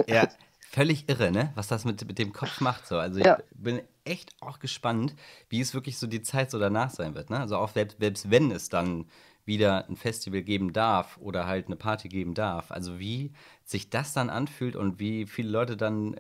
Ja, 0.07 0.27
völlig 0.71 1.09
irre, 1.09 1.31
ne? 1.31 1.51
Was 1.55 1.67
das 1.67 1.85
mit, 1.85 2.05
mit 2.07 2.19
dem 2.19 2.33
Kopf 2.33 2.61
macht. 2.61 2.87
So. 2.87 2.97
Also 2.97 3.19
ich 3.19 3.25
ja. 3.25 3.37
bin 3.55 3.81
echt 4.05 4.31
auch 4.41 4.59
gespannt, 4.59 5.15
wie 5.49 5.61
es 5.61 5.73
wirklich 5.73 5.97
so 5.97 6.07
die 6.07 6.21
Zeit 6.21 6.51
so 6.51 6.59
danach 6.59 6.89
sein 6.89 7.15
wird. 7.15 7.29
Ne? 7.29 7.39
Also 7.39 7.57
auch 7.57 7.69
selbst, 7.69 7.97
selbst 7.99 8.29
wenn 8.29 8.51
es 8.51 8.69
dann 8.69 9.05
wieder 9.47 9.87
ein 9.87 9.95
Festival 9.95 10.41
geben 10.43 10.73
darf 10.73 11.17
oder 11.17 11.47
halt 11.47 11.67
eine 11.67 11.77
Party 11.77 12.09
geben 12.09 12.33
darf. 12.33 12.69
Also 12.69 12.99
wie 12.99 13.31
sich 13.63 13.89
das 13.89 14.13
dann 14.13 14.29
anfühlt 14.29 14.75
und 14.75 14.99
wie 14.99 15.25
viele 15.25 15.49
Leute 15.49 15.77
dann 15.77 16.15
äh, 16.15 16.19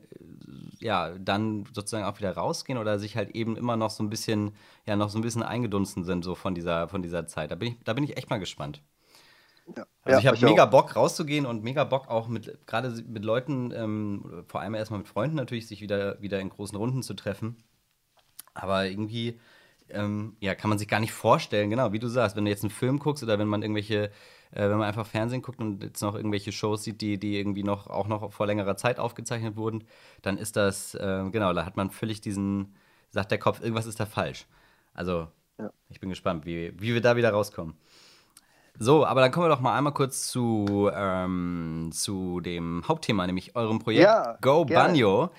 ja 0.79 1.11
dann 1.19 1.65
sozusagen 1.73 2.05
auch 2.05 2.17
wieder 2.17 2.31
rausgehen 2.31 2.79
oder 2.79 2.99
sich 2.99 3.17
halt 3.17 3.31
eben 3.31 3.57
immer 3.57 3.75
noch 3.75 3.89
so 3.89 4.01
ein 4.01 4.09
bisschen 4.09 4.53
ja 4.85 4.95
noch 4.95 5.09
so 5.09 5.19
ein 5.19 5.21
bisschen 5.21 5.43
eingedunsen 5.43 6.05
sind 6.05 6.23
so 6.23 6.35
von 6.35 6.55
dieser 6.55 6.87
von 6.87 7.01
dieser 7.01 7.27
Zeit. 7.27 7.51
Da 7.51 7.55
bin 7.55 7.73
ich 7.73 7.77
da 7.83 7.93
bin 7.93 8.05
ich 8.05 8.17
echt 8.17 8.29
mal 8.29 8.39
gespannt. 8.39 8.81
Ja. 9.75 9.85
Also 10.03 10.19
ich 10.19 10.27
habe 10.27 10.45
mega 10.45 10.65
auch. 10.65 10.69
Bock 10.69 10.95
rauszugehen 10.95 11.45
und 11.45 11.63
mega 11.63 11.83
Bock 11.83 12.07
auch 12.07 12.27
mit 12.27 12.65
gerade 12.67 12.89
mit 13.07 13.25
Leuten, 13.25 13.71
ähm, 13.75 14.43
vor 14.47 14.61
allem 14.61 14.75
erstmal 14.75 14.99
mit 14.99 15.07
Freunden 15.07 15.35
natürlich, 15.35 15.67
sich 15.67 15.81
wieder 15.81 16.21
wieder 16.21 16.39
in 16.39 16.49
großen 16.49 16.77
Runden 16.77 17.03
zu 17.03 17.13
treffen. 17.13 17.57
Aber 18.53 18.85
irgendwie 18.85 19.39
ähm, 19.89 20.35
ja, 20.39 20.55
kann 20.55 20.69
man 20.69 20.79
sich 20.79 20.87
gar 20.87 20.99
nicht 20.99 21.13
vorstellen, 21.13 21.69
genau, 21.69 21.91
wie 21.93 21.99
du 21.99 22.07
sagst, 22.07 22.35
wenn 22.35 22.45
du 22.45 22.51
jetzt 22.51 22.63
einen 22.63 22.71
Film 22.71 22.99
guckst 22.99 23.23
oder 23.23 23.39
wenn 23.39 23.47
man 23.47 23.61
irgendwelche, 23.61 24.05
äh, 24.51 24.69
wenn 24.69 24.77
man 24.77 24.87
einfach 24.87 25.05
Fernsehen 25.05 25.41
guckt 25.41 25.59
und 25.59 25.83
jetzt 25.83 26.01
noch 26.01 26.15
irgendwelche 26.15 26.51
Shows 26.51 26.83
sieht, 26.83 27.01
die, 27.01 27.17
die 27.19 27.37
irgendwie 27.37 27.63
noch 27.63 27.87
auch 27.87 28.07
noch 28.07 28.31
vor 28.33 28.47
längerer 28.47 28.77
Zeit 28.77 28.99
aufgezeichnet 28.99 29.55
wurden, 29.55 29.85
dann 30.21 30.37
ist 30.37 30.55
das, 30.55 30.95
äh, 30.95 31.29
genau, 31.31 31.53
da 31.53 31.65
hat 31.65 31.77
man 31.77 31.91
völlig 31.91 32.21
diesen, 32.21 32.75
sagt 33.11 33.31
der 33.31 33.39
Kopf, 33.39 33.61
irgendwas 33.61 33.85
ist 33.85 33.99
da 33.99 34.05
falsch. 34.05 34.45
Also, 34.93 35.27
ja. 35.59 35.71
ich 35.89 35.99
bin 35.99 36.09
gespannt, 36.09 36.45
wie, 36.45 36.73
wie 36.79 36.93
wir 36.93 37.01
da 37.01 37.15
wieder 37.15 37.31
rauskommen. 37.31 37.75
So, 38.79 39.05
aber 39.05 39.21
dann 39.21 39.31
kommen 39.31 39.45
wir 39.45 39.49
doch 39.49 39.61
mal 39.61 39.75
einmal 39.75 39.93
kurz 39.93 40.27
zu, 40.27 40.89
ähm, 40.93 41.89
zu 41.91 42.39
dem 42.41 42.83
Hauptthema, 42.87 43.25
nämlich 43.25 43.55
eurem 43.55 43.79
Projekt 43.79 44.03
ja, 44.03 44.37
Go 44.41 44.65
gerne. 44.65 44.89
Banjo. 44.89 45.29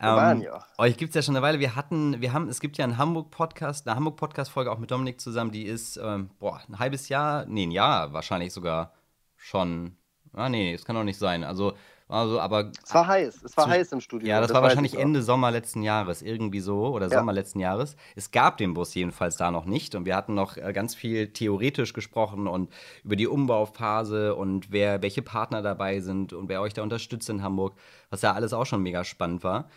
Ähm, 0.00 0.46
euch 0.78 0.96
gibt 0.96 1.10
es 1.10 1.14
ja 1.16 1.22
schon 1.22 1.36
eine 1.36 1.42
Weile. 1.42 1.58
Wir 1.58 1.74
hatten, 1.74 2.20
wir 2.20 2.32
haben, 2.32 2.48
es 2.48 2.60
gibt 2.60 2.78
ja 2.78 2.84
einen 2.84 2.96
Hamburg-Podcast, 2.96 3.86
eine 3.86 3.96
Hamburg-Podcast-Folge 3.96 4.70
auch 4.70 4.78
mit 4.78 4.90
Dominik 4.90 5.20
zusammen, 5.20 5.50
die 5.50 5.64
ist, 5.64 5.96
ähm, 5.96 6.30
boah, 6.38 6.60
ein 6.68 6.78
halbes 6.78 7.08
Jahr, 7.08 7.44
nee, 7.46 7.64
ein 7.64 7.72
Jahr 7.72 8.12
wahrscheinlich 8.12 8.52
sogar 8.52 8.92
schon. 9.36 9.96
Ah, 10.32 10.48
nee, 10.48 10.72
es 10.72 10.84
kann 10.84 10.94
doch 10.94 11.04
nicht 11.04 11.18
sein. 11.18 11.42
Also, 11.42 11.74
also, 12.08 12.40
aber. 12.40 12.70
Es 12.82 12.94
war 12.94 13.06
heiß, 13.06 13.42
es 13.44 13.56
war 13.56 13.64
zu, 13.64 13.70
heiß 13.70 13.92
im 13.92 14.00
Studio. 14.00 14.28
Ja, 14.28 14.40
das, 14.40 14.48
das 14.48 14.54
war 14.54 14.62
wahrscheinlich 14.62 14.98
Ende 14.98 15.22
Sommer 15.22 15.50
letzten 15.50 15.82
Jahres, 15.82 16.22
irgendwie 16.22 16.60
so, 16.60 16.86
oder 16.88 17.08
ja. 17.08 17.18
Sommer 17.18 17.32
letzten 17.32 17.60
Jahres. 17.60 17.96
Es 18.16 18.30
gab 18.30 18.56
den 18.56 18.72
Bus 18.74 18.94
jedenfalls 18.94 19.36
da 19.36 19.50
noch 19.50 19.66
nicht 19.66 19.94
und 19.94 20.06
wir 20.06 20.16
hatten 20.16 20.34
noch 20.34 20.56
äh, 20.56 20.72
ganz 20.72 20.94
viel 20.94 21.28
theoretisch 21.28 21.92
gesprochen 21.92 22.46
und 22.46 22.72
über 23.04 23.16
die 23.16 23.26
Umbauphase 23.26 24.34
und 24.34 24.72
wer, 24.72 25.02
welche 25.02 25.22
Partner 25.22 25.60
dabei 25.60 26.00
sind 26.00 26.32
und 26.32 26.48
wer 26.48 26.62
euch 26.62 26.72
da 26.72 26.82
unterstützt 26.82 27.28
in 27.28 27.42
Hamburg, 27.42 27.74
was 28.08 28.22
ja 28.22 28.32
alles 28.32 28.52
auch 28.52 28.66
schon 28.66 28.82
mega 28.82 29.04
spannend 29.04 29.44
war. 29.44 29.68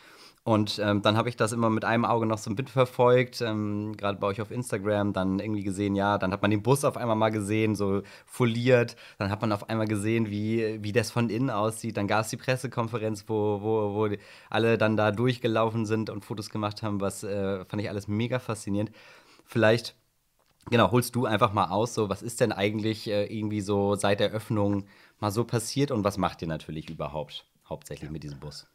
Und 0.44 0.80
ähm, 0.80 1.04
dann 1.04 1.18
habe 1.18 1.30
ich 1.30 1.36
das 1.36 1.52
immer 1.52 1.70
mit 1.70 1.86
einem 1.86 2.04
Auge 2.04 2.26
noch 2.26 2.40
so 2.40 2.50
ein 2.50 2.56
bisschen 2.56 2.72
verfolgt, 2.72 3.42
ähm, 3.42 3.96
gerade 3.96 4.18
bei 4.18 4.26
euch 4.26 4.42
auf 4.42 4.50
Instagram, 4.50 5.14
dann 5.14 5.38
irgendwie 5.38 5.62
gesehen, 5.64 5.94
ja, 5.94 6.18
dann 6.18 6.32
hat 6.32 6.42
man 6.42 6.50
den 6.50 6.64
Bus 6.64 6.84
auf 6.84 6.98
einmal 6.98 7.16
mal 7.16 7.30
gesehen, 7.30 7.76
so 7.76 8.02
foliert, 8.26 8.96
dann 9.20 9.30
hat 9.30 9.42
man 9.42 9.52
auf 9.52 9.70
einmal 9.70 9.86
gesehen, 9.88 10.32
wie, 10.32 10.80
wie 10.82 10.94
das 10.94 11.12
von 11.12 11.30
innen 11.30 11.52
aussieht, 11.52 11.96
dann 11.96 12.08
gab 12.08 12.22
es 12.22 12.32
die 12.32 12.38
Pressekonferenz, 12.38 13.26
wo, 13.28 13.62
wo, 13.62 13.94
wo 13.94 14.16
alle 14.50 14.80
dann 14.80 14.98
da 14.98 15.12
durchgelaufen 15.12 15.86
sind 15.86 16.10
und 16.10 16.26
Fotos 16.26 16.50
gemacht 16.50 16.82
haben, 16.82 17.02
was 17.02 17.24
äh, 17.24 17.64
fand 17.66 17.84
ich 17.84 17.90
alles 17.90 18.08
mega 18.08 18.40
faszinierend. 18.40 18.92
Vielleicht, 19.46 19.96
genau, 20.72 20.90
holst 20.90 21.14
du 21.16 21.28
einfach 21.28 21.54
mal 21.54 21.70
aus, 21.70 21.94
so, 21.94 22.10
was 22.10 22.24
ist 22.24 22.42
denn 22.42 22.52
eigentlich 22.52 23.08
äh, 23.08 23.26
irgendwie 23.26 23.62
so 23.62 23.94
seit 23.94 24.20
der 24.20 24.32
Öffnung 24.32 24.86
mal 25.20 25.30
so 25.30 25.44
passiert 25.44 25.92
und 25.92 26.04
was 26.04 26.18
macht 26.18 26.42
ihr 26.42 26.48
natürlich 26.48 26.90
überhaupt, 26.90 27.46
hauptsächlich 27.70 28.10
mit 28.10 28.24
diesem 28.24 28.40
Bus? 28.40 28.66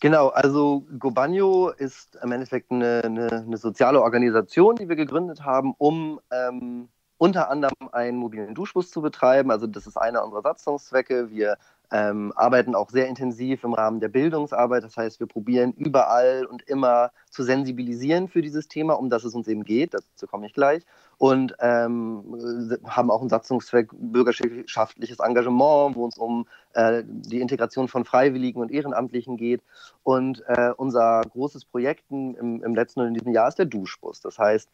Genau, 0.00 0.28
also 0.28 0.86
Gobanio 0.98 1.70
ist 1.70 2.16
im 2.22 2.30
Endeffekt 2.30 2.70
eine, 2.70 3.02
eine, 3.04 3.28
eine, 3.32 3.56
soziale 3.56 4.00
Organisation, 4.00 4.76
die 4.76 4.88
wir 4.88 4.94
gegründet 4.94 5.44
haben, 5.44 5.74
um 5.76 6.20
ähm, 6.30 6.88
unter 7.16 7.50
anderem 7.50 7.88
einen 7.90 8.16
mobilen 8.16 8.54
Duschbus 8.54 8.92
zu 8.92 9.02
betreiben. 9.02 9.50
Also 9.50 9.66
das 9.66 9.88
ist 9.88 9.96
einer 9.96 10.24
unserer 10.24 10.42
Satzungszwecke. 10.42 11.30
Wir 11.30 11.58
ähm, 11.90 12.32
arbeiten 12.36 12.74
auch 12.74 12.90
sehr 12.90 13.06
intensiv 13.06 13.64
im 13.64 13.72
Rahmen 13.72 14.00
der 14.00 14.08
Bildungsarbeit. 14.08 14.84
Das 14.84 14.96
heißt, 14.96 15.20
wir 15.20 15.26
probieren 15.26 15.72
überall 15.72 16.44
und 16.44 16.62
immer 16.62 17.10
zu 17.30 17.42
sensibilisieren 17.42 18.28
für 18.28 18.42
dieses 18.42 18.68
Thema, 18.68 18.94
um 18.94 19.08
das 19.10 19.24
es 19.24 19.34
uns 19.34 19.48
eben 19.48 19.64
geht. 19.64 19.94
Dazu 19.94 20.26
komme 20.26 20.46
ich 20.46 20.52
gleich. 20.52 20.84
Und 21.16 21.54
ähm, 21.58 22.78
haben 22.84 23.10
auch 23.10 23.20
einen 23.20 23.30
Satzungszweck 23.30 23.88
bürgerschaftliches 23.92 25.18
Engagement, 25.18 25.96
wo 25.96 26.06
es 26.06 26.16
um 26.16 26.46
äh, 26.74 27.02
die 27.04 27.40
Integration 27.40 27.88
von 27.88 28.04
Freiwilligen 28.04 28.60
und 28.60 28.70
Ehrenamtlichen 28.70 29.36
geht. 29.36 29.62
Und 30.04 30.44
äh, 30.46 30.70
unser 30.76 31.22
großes 31.22 31.64
Projekt 31.64 32.04
im, 32.10 32.62
im 32.62 32.74
letzten 32.74 33.00
und 33.00 33.08
in 33.08 33.14
diesem 33.14 33.32
Jahr 33.32 33.48
ist 33.48 33.58
der 33.58 33.66
Duschbus. 33.66 34.20
Das 34.20 34.38
heißt, 34.38 34.68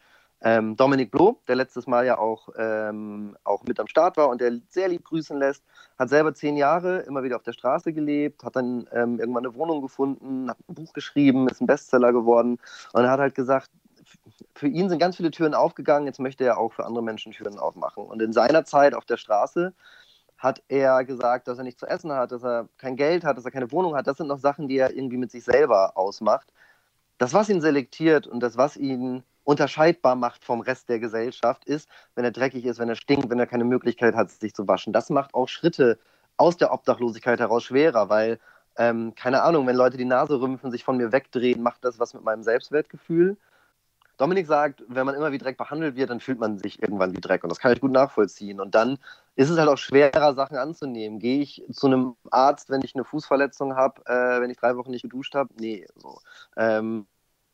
ähm, 0.44 0.76
Dominik 0.76 1.10
Bloh, 1.10 1.40
der 1.48 1.56
letztes 1.56 1.86
Mal 1.86 2.04
ja 2.04 2.18
auch, 2.18 2.50
ähm, 2.58 3.34
auch 3.44 3.62
mit 3.64 3.80
am 3.80 3.86
Start 3.86 4.18
war 4.18 4.28
und 4.28 4.42
der 4.42 4.60
sehr 4.68 4.88
lieb 4.88 5.04
grüßen 5.04 5.38
lässt, 5.38 5.64
hat 5.98 6.10
selber 6.10 6.34
zehn 6.34 6.58
Jahre 6.58 6.98
immer 7.00 7.22
wieder 7.22 7.36
auf 7.36 7.42
der 7.42 7.54
Straße 7.54 7.94
gelebt, 7.94 8.44
hat 8.44 8.54
dann 8.54 8.86
ähm, 8.92 9.18
irgendwann 9.18 9.46
eine 9.46 9.54
Wohnung 9.54 9.80
gefunden, 9.80 10.50
hat 10.50 10.58
ein 10.68 10.74
Buch 10.74 10.92
geschrieben, 10.92 11.48
ist 11.48 11.62
ein 11.62 11.66
Bestseller 11.66 12.12
geworden 12.12 12.58
und 12.92 13.08
hat 13.08 13.20
halt 13.20 13.34
gesagt, 13.34 13.70
für 14.54 14.68
ihn 14.68 14.90
sind 14.90 14.98
ganz 14.98 15.16
viele 15.16 15.30
Türen 15.30 15.54
aufgegangen, 15.54 16.06
jetzt 16.06 16.20
möchte 16.20 16.44
er 16.44 16.58
auch 16.58 16.74
für 16.74 16.84
andere 16.84 17.02
Menschen 17.02 17.32
Türen 17.32 17.58
aufmachen. 17.58 18.04
Und 18.04 18.20
in 18.20 18.34
seiner 18.34 18.66
Zeit 18.66 18.92
auf 18.92 19.06
der 19.06 19.16
Straße 19.16 19.72
hat 20.36 20.62
er 20.68 21.04
gesagt, 21.04 21.48
dass 21.48 21.56
er 21.56 21.64
nichts 21.64 21.80
zu 21.80 21.86
essen 21.86 22.12
hat, 22.12 22.32
dass 22.32 22.44
er 22.44 22.68
kein 22.76 22.96
Geld 22.96 23.24
hat, 23.24 23.38
dass 23.38 23.46
er 23.46 23.50
keine 23.50 23.72
Wohnung 23.72 23.96
hat. 23.96 24.06
Das 24.06 24.18
sind 24.18 24.26
noch 24.26 24.38
Sachen, 24.38 24.68
die 24.68 24.76
er 24.76 24.94
irgendwie 24.94 25.16
mit 25.16 25.30
sich 25.30 25.42
selber 25.42 25.96
ausmacht. 25.96 26.52
Das, 27.16 27.32
was 27.32 27.48
ihn 27.48 27.62
selektiert 27.62 28.26
und 28.26 28.40
das, 28.40 28.58
was 28.58 28.76
ihn 28.76 29.22
unterscheidbar 29.44 30.16
macht 30.16 30.44
vom 30.44 30.60
Rest 30.60 30.88
der 30.88 30.98
Gesellschaft, 30.98 31.64
ist, 31.64 31.88
wenn 32.14 32.24
er 32.24 32.32
dreckig 32.32 32.64
ist, 32.64 32.78
wenn 32.78 32.88
er 32.88 32.96
stinkt, 32.96 33.30
wenn 33.30 33.38
er 33.38 33.46
keine 33.46 33.64
Möglichkeit 33.64 34.14
hat, 34.14 34.30
sich 34.30 34.54
zu 34.54 34.66
waschen. 34.66 34.92
Das 34.92 35.10
macht 35.10 35.34
auch 35.34 35.48
Schritte 35.48 35.98
aus 36.36 36.56
der 36.56 36.72
Obdachlosigkeit 36.72 37.38
heraus 37.38 37.64
schwerer, 37.64 38.08
weil, 38.08 38.40
ähm, 38.76 39.14
keine 39.14 39.42
Ahnung, 39.42 39.66
wenn 39.66 39.76
Leute 39.76 39.96
die 39.96 40.04
Nase 40.04 40.40
rümpfen, 40.40 40.70
sich 40.70 40.84
von 40.84 40.96
mir 40.96 41.12
wegdrehen, 41.12 41.62
macht 41.62 41.84
das 41.84 41.98
was 41.98 42.14
mit 42.14 42.24
meinem 42.24 42.42
Selbstwertgefühl. 42.42 43.36
Dominik 44.16 44.46
sagt, 44.46 44.84
wenn 44.88 45.06
man 45.06 45.16
immer 45.16 45.32
wie 45.32 45.38
Dreck 45.38 45.58
behandelt 45.58 45.96
wird, 45.96 46.10
dann 46.10 46.20
fühlt 46.20 46.38
man 46.38 46.58
sich 46.58 46.80
irgendwann 46.80 47.16
wie 47.16 47.20
Dreck. 47.20 47.42
Und 47.42 47.50
das 47.50 47.58
kann 47.58 47.72
ich 47.72 47.80
gut 47.80 47.90
nachvollziehen. 47.90 48.60
Und 48.60 48.74
dann 48.74 48.98
ist 49.34 49.50
es 49.50 49.58
halt 49.58 49.68
auch 49.68 49.78
schwerer, 49.78 50.34
Sachen 50.34 50.56
anzunehmen. 50.56 51.18
Gehe 51.18 51.40
ich 51.40 51.64
zu 51.72 51.88
einem 51.88 52.14
Arzt, 52.30 52.70
wenn 52.70 52.82
ich 52.82 52.94
eine 52.94 53.04
Fußverletzung 53.04 53.74
habe, 53.74 54.02
äh, 54.06 54.40
wenn 54.40 54.50
ich 54.50 54.56
drei 54.56 54.76
Wochen 54.76 54.92
nicht 54.92 55.02
geduscht 55.02 55.34
habe? 55.34 55.52
Nee, 55.58 55.86
so. 55.96 56.20
Ähm, 56.56 57.06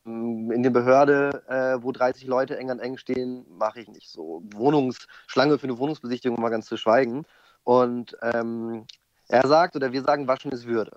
in 0.04 0.62
der 0.62 0.70
Behörde, 0.70 1.42
äh, 1.48 1.82
wo 1.82 1.92
30 1.92 2.26
Leute 2.26 2.56
eng 2.58 2.70
an 2.70 2.80
eng 2.80 2.96
stehen, 2.96 3.44
mache 3.58 3.80
ich 3.80 3.88
nicht 3.88 4.08
so. 4.08 4.42
Wohnungsschlange 4.54 5.58
für 5.58 5.64
eine 5.64 5.78
Wohnungsbesichtigung 5.78 6.40
mal 6.40 6.48
ganz 6.48 6.66
zu 6.66 6.76
schweigen. 6.76 7.26
Und 7.64 8.16
ähm, 8.22 8.86
er 9.28 9.46
sagt, 9.46 9.76
oder 9.76 9.92
wir 9.92 10.02
sagen, 10.02 10.26
waschen 10.26 10.52
ist 10.52 10.66
Würde. 10.66 10.96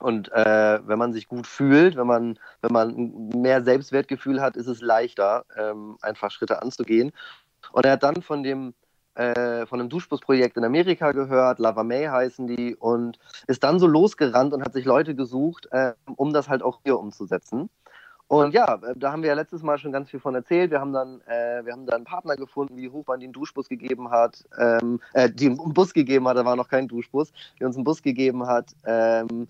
Und 0.00 0.30
äh, 0.32 0.80
wenn 0.86 0.98
man 0.98 1.12
sich 1.12 1.28
gut 1.28 1.46
fühlt, 1.46 1.96
wenn 1.96 2.06
man, 2.06 2.38
wenn 2.60 2.72
man 2.72 3.28
mehr 3.34 3.62
Selbstwertgefühl 3.62 4.40
hat, 4.40 4.56
ist 4.56 4.68
es 4.68 4.80
leichter, 4.80 5.44
ähm, 5.56 5.96
einfach 6.02 6.30
Schritte 6.30 6.62
anzugehen. 6.62 7.12
Und 7.72 7.84
er 7.84 7.92
hat 7.92 8.02
dann 8.02 8.22
von 8.22 8.42
dem 8.42 8.74
äh, 9.18 9.66
von 9.66 9.80
einem 9.80 9.88
Duschbusprojekt 9.88 10.56
in 10.56 10.64
Amerika 10.64 11.10
gehört, 11.10 11.58
Lava 11.58 11.82
May 11.82 12.06
heißen 12.06 12.46
die, 12.46 12.76
und 12.76 13.18
ist 13.48 13.64
dann 13.64 13.80
so 13.80 13.88
losgerannt 13.88 14.54
und 14.54 14.62
hat 14.64 14.72
sich 14.72 14.84
Leute 14.84 15.16
gesucht, 15.16 15.66
äh, 15.72 15.94
um 16.14 16.32
das 16.32 16.48
halt 16.48 16.62
auch 16.62 16.78
hier 16.84 17.00
umzusetzen. 17.00 17.68
Und 18.28 18.52
ja, 18.52 18.74
äh, 18.74 18.94
da 18.94 19.10
haben 19.10 19.22
wir 19.22 19.30
ja 19.30 19.34
letztes 19.34 19.62
Mal 19.62 19.78
schon 19.78 19.90
ganz 19.90 20.10
viel 20.10 20.20
von 20.20 20.34
erzählt. 20.34 20.70
Wir 20.70 20.80
haben 20.80 20.92
dann, 20.92 21.22
äh, 21.22 21.64
wir 21.64 21.72
haben 21.72 21.86
dann 21.86 21.96
einen 21.96 22.04
Partner 22.04 22.36
gefunden, 22.36 22.76
wie 22.76 22.90
Hochbahn 22.90 23.20
den 23.20 23.32
Duschbus 23.32 23.68
gegeben 23.68 24.10
hat, 24.10 24.44
ähm, 24.58 25.00
äh, 25.14 25.30
die 25.30 25.46
einen 25.46 25.72
Bus 25.72 25.94
gegeben 25.94 26.28
hat, 26.28 26.36
da 26.36 26.44
war 26.44 26.54
noch 26.54 26.68
kein 26.68 26.88
Duschbus, 26.88 27.32
die 27.58 27.64
uns 27.64 27.76
einen 27.76 27.84
Bus 27.84 28.02
gegeben 28.02 28.46
hat, 28.46 28.74
ähm, 28.84 29.48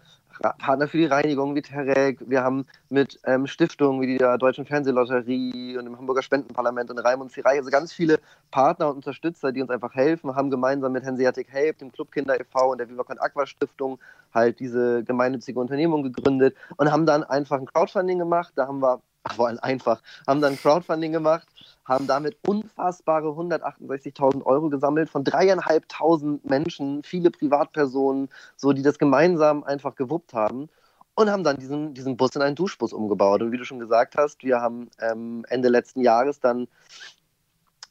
Partner 0.58 0.88
für 0.88 0.98
die 0.98 1.06
Reinigung 1.06 1.54
wie 1.54 1.62
Terek. 1.62 2.18
Wir 2.28 2.42
haben 2.42 2.64
mit 2.88 3.18
ähm, 3.24 3.46
Stiftungen 3.46 4.00
wie 4.00 4.18
der 4.18 4.38
Deutschen 4.38 4.64
Fernsehlotterie 4.64 5.76
und 5.76 5.84
dem 5.84 5.96
Hamburger 5.96 6.22
Spendenparlament 6.22 6.90
und 6.90 6.98
Raimund 6.98 7.32
Zirai, 7.32 7.58
also 7.58 7.70
ganz 7.70 7.92
viele 7.92 8.20
Partner 8.50 8.88
und 8.88 8.96
Unterstützer, 8.96 9.52
die 9.52 9.62
uns 9.62 9.70
einfach 9.70 9.94
helfen, 9.94 10.34
haben 10.34 10.50
gemeinsam 10.50 10.92
mit 10.92 11.04
Hanseatic 11.04 11.48
Help, 11.50 11.78
dem 11.78 11.92
Club 11.92 12.12
Kinder 12.12 12.38
e.V. 12.38 12.72
und 12.72 12.78
der 12.78 12.88
Viva 12.88 13.02
Con 13.02 13.18
Aqua 13.18 13.46
Stiftung 13.46 13.98
halt 14.32 14.60
diese 14.60 15.02
gemeinnützige 15.04 15.58
Unternehmung 15.58 16.02
gegründet 16.02 16.56
und 16.76 16.92
haben 16.92 17.06
dann 17.06 17.24
einfach 17.24 17.58
ein 17.58 17.66
Crowdfunding 17.66 18.18
gemacht. 18.18 18.52
Da 18.56 18.66
haben 18.66 18.80
wir 18.80 19.00
vor 19.34 19.48
allem 19.48 19.58
einfach, 19.60 20.02
haben 20.26 20.40
dann 20.40 20.56
Crowdfunding 20.56 21.12
gemacht, 21.12 21.46
haben 21.88 22.06
damit 22.06 22.36
unfassbare 22.46 23.28
168.000 23.28 24.44
Euro 24.44 24.68
gesammelt 24.68 25.08
von 25.08 25.24
dreieinhalbtausend 25.24 26.44
Menschen, 26.44 27.02
viele 27.02 27.30
Privatpersonen, 27.30 28.28
so 28.56 28.72
die 28.72 28.82
das 28.82 28.98
gemeinsam 28.98 29.64
einfach 29.64 29.96
gewuppt 29.96 30.34
haben 30.34 30.68
und 31.14 31.30
haben 31.30 31.42
dann 31.42 31.56
diesen, 31.56 31.94
diesen 31.94 32.16
Bus 32.16 32.36
in 32.36 32.42
einen 32.42 32.54
Duschbus 32.54 32.92
umgebaut. 32.92 33.42
Und 33.42 33.50
wie 33.50 33.56
du 33.56 33.64
schon 33.64 33.80
gesagt 33.80 34.16
hast, 34.16 34.44
wir 34.44 34.60
haben 34.60 34.88
ähm, 35.00 35.44
Ende 35.48 35.68
letzten 35.68 36.00
Jahres 36.00 36.38
dann 36.40 36.68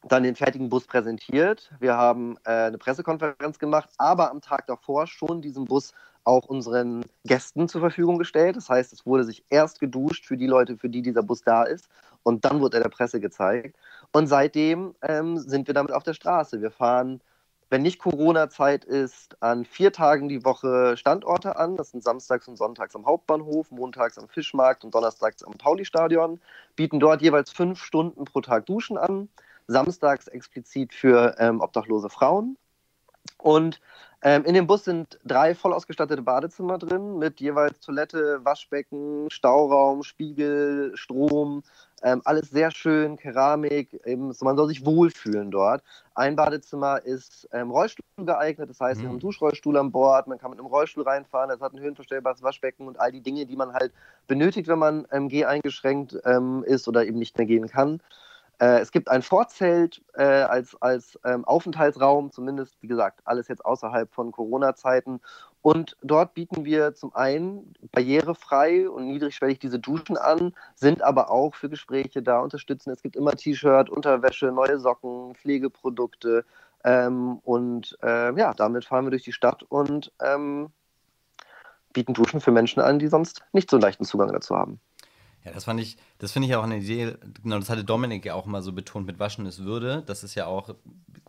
dann 0.04 0.24
den 0.24 0.36
fertigen 0.36 0.70
Bus 0.70 0.86
präsentiert. 0.86 1.72
Wir 1.80 1.98
haben 1.98 2.38
äh, 2.46 2.52
eine 2.52 2.78
Pressekonferenz 2.78 3.60
gemacht, 3.60 3.90
aber 3.98 4.32
am 4.32 4.42
Tag 4.42 4.68
davor 4.68 5.08
schon 5.08 5.42
diesen 5.42 5.66
Bus 5.66 5.92
auch 6.28 6.46
unseren 6.46 7.06
Gästen 7.24 7.70
zur 7.70 7.82
Verfügung 7.82 8.18
gestellt. 8.18 8.58
Das 8.58 8.70
heißt, 8.70 8.92
es 8.92 9.06
wurde 9.06 9.24
sich 9.24 9.46
erst 9.50 9.80
geduscht 9.80 10.26
für 10.26 10.36
die 10.36 10.46
Leute, 10.46 10.78
für 10.78 10.90
die 10.90 11.02
dieser 11.02 11.24
Bus 11.24 11.42
da 11.42 11.64
ist. 11.64 11.88
Und 12.24 12.44
dann 12.44 12.60
wurde 12.60 12.78
er 12.78 12.84
der 12.84 12.90
Presse 12.90 13.22
gezeigt. 13.22 13.78
Und 14.12 14.28
seitdem 14.28 14.94
ähm, 15.02 15.38
sind 15.38 15.68
wir 15.68 15.74
damit 15.74 15.94
auf 15.94 16.04
der 16.04 16.14
Straße. 16.14 16.62
Wir 16.62 16.72
fahren, 16.72 17.22
wenn 17.70 17.82
nicht 17.82 18.00
Corona-Zeit 18.00 18.84
ist, 18.84 19.42
an 19.42 19.64
vier 19.64 19.94
Tagen 19.94 20.28
die 20.28 20.44
Woche 20.44 20.98
Standorte 20.98 21.56
an. 21.56 21.78
Das 21.78 21.92
sind 21.92 22.04
samstags 22.04 22.48
und 22.50 22.58
sonntags 22.58 22.96
am 22.96 23.06
Hauptbahnhof, 23.06 23.72
montags 23.72 24.18
am 24.18 24.28
Fischmarkt 24.28 24.84
und 24.84 24.94
donnerstags 24.94 25.44
am 25.44 25.54
Pauli-Stadion. 25.54 26.42
Bieten 26.76 27.00
dort 27.00 27.22
jeweils 27.22 27.52
fünf 27.52 27.82
Stunden 27.82 28.26
pro 28.26 28.42
Tag 28.42 28.66
Duschen 28.66 28.98
an. 28.98 29.30
Samstags 29.68 30.28
explizit 30.28 30.94
für 30.94 31.36
ähm, 31.40 31.62
obdachlose 31.62 32.10
Frauen. 32.10 32.58
Und 33.38 33.80
ähm, 34.28 34.44
in 34.44 34.56
dem 34.56 34.68
Bus 34.68 34.84
sind 34.84 35.18
drei 35.24 35.56
voll 35.56 35.72
ausgestattete 35.72 36.22
Badezimmer 36.22 36.78
drin 36.78 37.18
mit 37.18 37.40
jeweils 37.40 37.80
Toilette, 37.80 38.44
Waschbecken, 38.44 39.30
Stauraum, 39.32 40.04
Spiegel, 40.04 40.92
Strom. 40.96 41.64
Ähm, 42.04 42.22
alles 42.26 42.50
sehr 42.50 42.72
schön, 42.72 43.16
Keramik. 43.16 43.94
Eben, 44.06 44.34
so, 44.34 44.44
man 44.44 44.58
soll 44.58 44.68
sich 44.68 44.86
wohlfühlen 44.86 45.50
dort. 45.50 45.82
Ein 46.14 46.36
Badezimmer 46.36 47.02
ist 47.06 47.48
ähm, 47.54 47.72
Rollstuhl 47.72 48.04
geeignet, 48.18 48.70
das 48.70 48.82
heißt, 48.82 48.98
mhm. 48.98 49.04
wir 49.04 49.08
haben 49.08 49.14
einen 49.14 49.22
Duschrollstuhl 49.22 49.78
an 49.78 49.94
Bord, 49.94 50.28
man 50.28 50.40
kann 50.40 50.52
mit 50.52 50.60
einem 50.60 50.68
Rollstuhl 50.68 51.04
reinfahren, 51.04 51.50
es 51.50 51.62
hat 51.62 51.74
ein 51.74 51.80
höhenverstellbares 51.80 52.44
Waschbecken 52.44 52.86
und 52.86 53.00
all 53.00 53.14
die 53.14 53.22
Dinge, 53.22 53.46
die 53.46 53.56
man 53.56 53.72
halt 53.72 53.94
benötigt, 54.28 54.68
wenn 54.68 54.80
man 54.80 55.08
ähm, 55.14 55.30
geh 55.30 55.46
eingeschränkt 55.46 56.18
ähm, 56.26 56.66
ist 56.66 56.90
oder 56.90 57.06
eben 57.06 57.18
nicht 57.18 57.38
mehr 57.38 57.48
gehen 57.48 57.70
kann. 57.70 58.02
Äh, 58.60 58.80
es 58.80 58.92
gibt 58.92 59.10
ein 59.10 59.22
Vorzelt 59.22 60.02
äh, 60.14 60.24
als, 60.24 60.76
als 60.82 61.20
ähm, 61.24 61.46
Aufenthaltsraum, 61.46 62.32
zumindest, 62.32 62.76
wie 62.82 62.88
gesagt, 62.88 63.22
alles 63.26 63.48
jetzt 63.48 63.64
außerhalb 63.64 64.12
von 64.14 64.32
Corona-Zeiten. 64.32 65.20
Und 65.62 65.98
dort 66.02 66.34
bieten 66.34 66.66
wir 66.66 66.96
zum 66.96 67.14
einen 67.16 67.74
barrierefrei 67.92 68.90
und 68.90 69.08
niedrigschwellig 69.08 69.60
diese 69.60 69.80
Duschen 69.80 70.18
an, 70.18 70.54
sind 70.76 71.02
aber 71.02 71.30
auch 71.30 71.56
für 71.56 71.70
Gespräche 71.70 72.24
da, 72.24 72.40
unterstützen. 72.40 72.92
Es 72.92 73.02
gibt 73.02 73.16
immer 73.16 73.32
T-Shirt, 73.34 73.90
Unterwäsche, 73.90 74.52
neue 74.52 74.80
Socken, 74.80 75.36
Pflegeprodukte. 75.36 76.46
Ähm, 76.84 77.40
und 77.44 77.98
äh, 78.02 78.38
ja, 78.40 78.54
damit 78.54 78.86
fahren 78.86 79.06
wir 79.06 79.12
durch 79.12 79.24
die 79.24 79.34
Stadt 79.34 79.64
und 79.64 80.12
ähm, 80.22 80.70
bieten 81.94 82.14
Duschen 82.14 82.40
für 82.40 82.52
Menschen 82.52 82.82
an, 82.82 83.00
die 83.00 83.08
sonst 83.08 83.44
nicht 83.52 83.70
so 83.70 83.76
einen 83.78 83.82
leichten 83.82 84.06
Zugang 84.06 84.32
dazu 84.32 84.56
haben. 84.56 84.80
Ja, 85.48 85.54
das 85.54 85.64
fand 85.64 85.80
ich, 85.80 85.98
das 86.20 86.34
finde 86.34 86.50
ich 86.50 86.56
auch 86.56 86.64
eine 86.64 86.80
Idee, 86.80 87.16
genau, 87.42 87.58
das 87.58 87.70
hatte 87.70 87.86
Dominik 87.86 88.26
ja 88.26 88.34
auch 88.34 88.46
mal 88.46 88.62
so 88.62 88.74
betont 88.74 89.08
mit 89.08 89.18
Waschen 89.18 89.46
ist 89.46 89.64
Würde. 89.64 90.04
Das 90.06 90.24
ist 90.24 90.36
ja 90.36 90.46
auch 90.46 90.76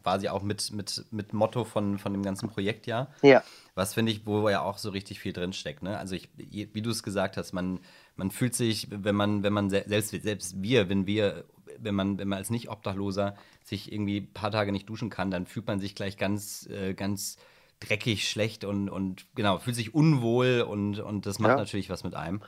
quasi 0.02 0.28
auch 0.28 0.42
mit, 0.42 0.72
mit, 0.72 1.04
mit 1.12 1.32
Motto 1.32 1.62
von, 1.62 1.98
von 1.98 2.12
dem 2.12 2.22
ganzen 2.22 2.48
Projekt 2.48 2.88
ja. 2.88 3.08
Ja. 3.22 3.44
Was 3.76 3.94
finde 3.94 4.10
ich, 4.10 4.26
wo 4.26 4.48
ja 4.48 4.62
auch 4.62 4.78
so 4.78 4.90
richtig 4.90 5.20
viel 5.20 5.32
drinsteckt. 5.32 5.84
Ne? 5.84 5.96
Also 5.96 6.16
ich, 6.16 6.28
wie 6.36 6.82
du 6.82 6.90
es 6.90 7.04
gesagt 7.04 7.36
hast, 7.36 7.52
man, 7.52 7.78
man 8.16 8.32
fühlt 8.32 8.56
sich, 8.56 8.88
wenn 8.90 9.14
man, 9.14 9.44
wenn 9.44 9.52
man 9.52 9.70
selbst, 9.70 10.10
selbst 10.10 10.60
wir, 10.60 10.88
wenn 10.88 11.06
wir, 11.06 11.44
wenn 11.78 11.94
man, 11.94 12.18
wenn 12.18 12.26
man 12.26 12.38
als 12.38 12.50
Nicht-Obdachloser 12.50 13.36
sich 13.62 13.92
irgendwie 13.92 14.18
ein 14.18 14.32
paar 14.32 14.50
Tage 14.50 14.72
nicht 14.72 14.88
duschen 14.88 15.10
kann, 15.10 15.30
dann 15.30 15.46
fühlt 15.46 15.68
man 15.68 15.78
sich 15.78 15.94
gleich 15.94 16.16
ganz, 16.16 16.66
äh, 16.66 16.94
ganz 16.94 17.36
dreckig, 17.80 18.28
schlecht 18.28 18.64
und, 18.64 18.88
und 18.88 19.26
genau, 19.34 19.58
fühlt 19.58 19.76
sich 19.76 19.94
unwohl 19.94 20.62
und, 20.68 20.98
und 20.98 21.26
das 21.26 21.38
macht 21.38 21.50
ja. 21.50 21.56
natürlich 21.56 21.90
was 21.90 22.04
mit 22.04 22.14
einem. 22.14 22.40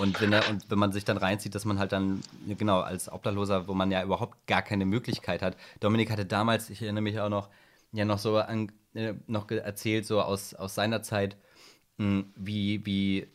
Und 0.00 0.20
wenn, 0.20 0.32
er, 0.32 0.48
und 0.48 0.70
wenn 0.70 0.78
man 0.78 0.92
sich 0.92 1.04
dann 1.04 1.16
reinzieht, 1.16 1.54
dass 1.54 1.64
man 1.64 1.78
halt 1.78 1.92
dann, 1.92 2.22
genau, 2.46 2.80
als 2.80 3.12
Obdachloser, 3.12 3.68
wo 3.68 3.74
man 3.74 3.90
ja 3.90 4.02
überhaupt 4.02 4.46
gar 4.46 4.62
keine 4.62 4.86
Möglichkeit 4.86 5.42
hat. 5.42 5.56
Dominik 5.80 6.10
hatte 6.10 6.24
damals, 6.24 6.70
ich 6.70 6.80
erinnere 6.82 7.02
mich 7.02 7.20
auch 7.20 7.28
noch, 7.28 7.50
ja 7.92 8.04
noch 8.04 8.18
so 8.18 8.38
an, 8.38 8.72
äh, 8.94 9.14
noch 9.26 9.50
erzählt, 9.50 10.06
so 10.06 10.22
aus, 10.22 10.54
aus 10.54 10.74
seiner 10.74 11.02
Zeit, 11.02 11.36
mh, 11.98 12.06
hm, 12.06 12.32
wie, 12.36 12.86
wie, 12.86 13.28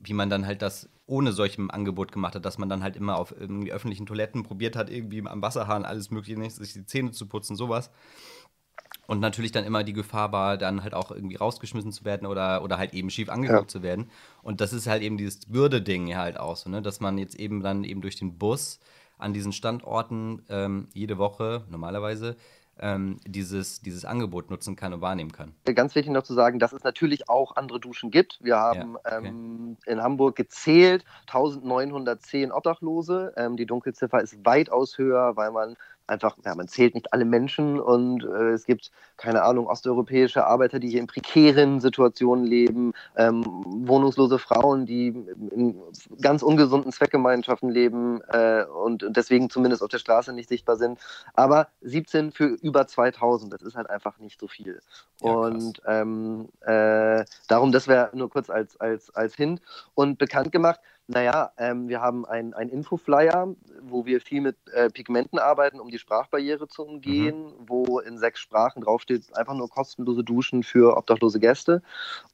wie 0.00 0.12
man 0.14 0.28
dann 0.28 0.46
halt 0.46 0.62
das 0.62 0.88
ohne 1.10 1.32
solchem 1.32 1.70
Angebot 1.70 2.12
gemacht 2.12 2.36
hat, 2.36 2.44
dass 2.44 2.56
man 2.56 2.68
dann 2.68 2.84
halt 2.84 2.96
immer 2.96 3.16
auf 3.16 3.34
irgendwie 3.36 3.72
öffentlichen 3.72 4.06
Toiletten 4.06 4.44
probiert 4.44 4.76
hat, 4.76 4.90
irgendwie 4.90 5.26
am 5.26 5.42
Wasserhahn 5.42 5.84
alles 5.84 6.10
mögliche, 6.10 6.48
sich 6.50 6.72
die 6.72 6.86
Zähne 6.86 7.10
zu 7.10 7.26
putzen, 7.26 7.56
sowas. 7.56 7.90
Und 9.10 9.18
natürlich 9.18 9.50
dann 9.50 9.64
immer 9.64 9.82
die 9.82 9.92
Gefahr 9.92 10.30
war, 10.30 10.56
dann 10.56 10.84
halt 10.84 10.94
auch 10.94 11.10
irgendwie 11.10 11.34
rausgeschmissen 11.34 11.90
zu 11.90 12.04
werden 12.04 12.28
oder, 12.28 12.62
oder 12.62 12.78
halt 12.78 12.94
eben 12.94 13.10
schief 13.10 13.28
angeguckt 13.28 13.62
ja. 13.62 13.66
zu 13.66 13.82
werden. 13.82 14.08
Und 14.40 14.60
das 14.60 14.72
ist 14.72 14.86
halt 14.86 15.02
eben 15.02 15.16
dieses 15.16 15.52
Würde-Ding 15.52 16.16
halt 16.16 16.38
auch 16.38 16.56
so, 16.56 16.70
ne? 16.70 16.80
dass 16.80 17.00
man 17.00 17.18
jetzt 17.18 17.34
eben 17.34 17.60
dann 17.60 17.82
eben 17.82 18.02
durch 18.02 18.14
den 18.14 18.38
Bus 18.38 18.78
an 19.18 19.32
diesen 19.32 19.52
Standorten 19.52 20.44
ähm, 20.48 20.86
jede 20.94 21.18
Woche 21.18 21.64
normalerweise 21.68 22.36
ähm, 22.78 23.18
dieses, 23.26 23.80
dieses 23.80 24.04
Angebot 24.04 24.48
nutzen 24.48 24.76
kann 24.76 24.92
und 24.92 25.00
wahrnehmen 25.00 25.32
kann. 25.32 25.54
Ganz 25.64 25.96
wichtig 25.96 26.12
noch 26.12 26.22
zu 26.22 26.34
sagen, 26.34 26.60
dass 26.60 26.72
es 26.72 26.84
natürlich 26.84 27.28
auch 27.28 27.56
andere 27.56 27.80
Duschen 27.80 28.12
gibt. 28.12 28.38
Wir 28.42 28.58
haben 28.58 28.96
ja, 29.04 29.18
okay. 29.18 29.26
ähm, 29.26 29.76
in 29.86 30.00
Hamburg 30.00 30.36
gezählt 30.36 31.04
1910 31.26 32.52
Obdachlose. 32.52 33.32
Ähm, 33.36 33.56
die 33.56 33.66
Dunkelziffer 33.66 34.22
ist 34.22 34.44
weitaus 34.44 34.98
höher, 34.98 35.34
weil 35.34 35.50
man 35.50 35.76
einfach, 36.10 36.36
ja, 36.44 36.54
man 36.54 36.68
zählt 36.68 36.94
nicht 36.94 37.12
alle 37.12 37.24
Menschen 37.24 37.80
und 37.80 38.24
äh, 38.24 38.50
es 38.50 38.64
gibt, 38.66 38.90
keine 39.16 39.42
Ahnung, 39.42 39.66
osteuropäische 39.66 40.46
Arbeiter, 40.46 40.78
die 40.78 40.88
hier 40.88 41.00
in 41.00 41.06
prekären 41.06 41.80
Situationen 41.80 42.44
leben, 42.44 42.92
ähm, 43.16 43.44
wohnungslose 43.64 44.38
Frauen, 44.38 44.86
die 44.86 45.08
in 45.50 45.80
ganz 46.20 46.42
ungesunden 46.42 46.92
Zweckgemeinschaften 46.92 47.70
leben 47.70 48.20
äh, 48.28 48.64
und 48.64 49.06
deswegen 49.08 49.48
zumindest 49.48 49.82
auf 49.82 49.88
der 49.88 49.98
Straße 49.98 50.32
nicht 50.32 50.48
sichtbar 50.48 50.76
sind. 50.76 50.98
Aber 51.34 51.68
17 51.82 52.32
für 52.32 52.46
über 52.46 52.86
2000, 52.86 53.52
das 53.52 53.62
ist 53.62 53.76
halt 53.76 53.88
einfach 53.88 54.18
nicht 54.18 54.40
so 54.40 54.48
viel. 54.48 54.80
Ja, 55.22 55.32
und 55.32 55.80
ähm, 55.86 56.48
äh, 56.62 57.24
darum, 57.48 57.72
das 57.72 57.88
wäre 57.88 58.10
nur 58.12 58.30
kurz 58.30 58.50
als, 58.50 58.78
als, 58.80 59.14
als 59.14 59.34
Hint. 59.34 59.60
Und 59.94 60.18
bekannt 60.18 60.52
gemacht, 60.52 60.80
naja, 61.12 61.50
ähm, 61.58 61.88
wir 61.88 62.00
haben 62.00 62.24
einen 62.24 62.52
Infoflyer, 62.52 63.48
wo 63.82 64.06
wir 64.06 64.20
viel 64.20 64.40
mit 64.40 64.56
äh, 64.72 64.90
Pigmenten 64.90 65.40
arbeiten, 65.40 65.80
um 65.80 65.90
die 65.90 65.98
Sprachbarriere 65.98 66.68
zu 66.68 66.84
umgehen, 66.84 67.46
mhm. 67.46 67.52
wo 67.66 67.98
in 67.98 68.16
sechs 68.16 68.38
Sprachen 68.38 68.82
draufsteht, 68.82 69.36
einfach 69.36 69.54
nur 69.54 69.68
kostenlose 69.68 70.22
Duschen 70.22 70.62
für 70.62 70.96
obdachlose 70.96 71.40
Gäste. 71.40 71.82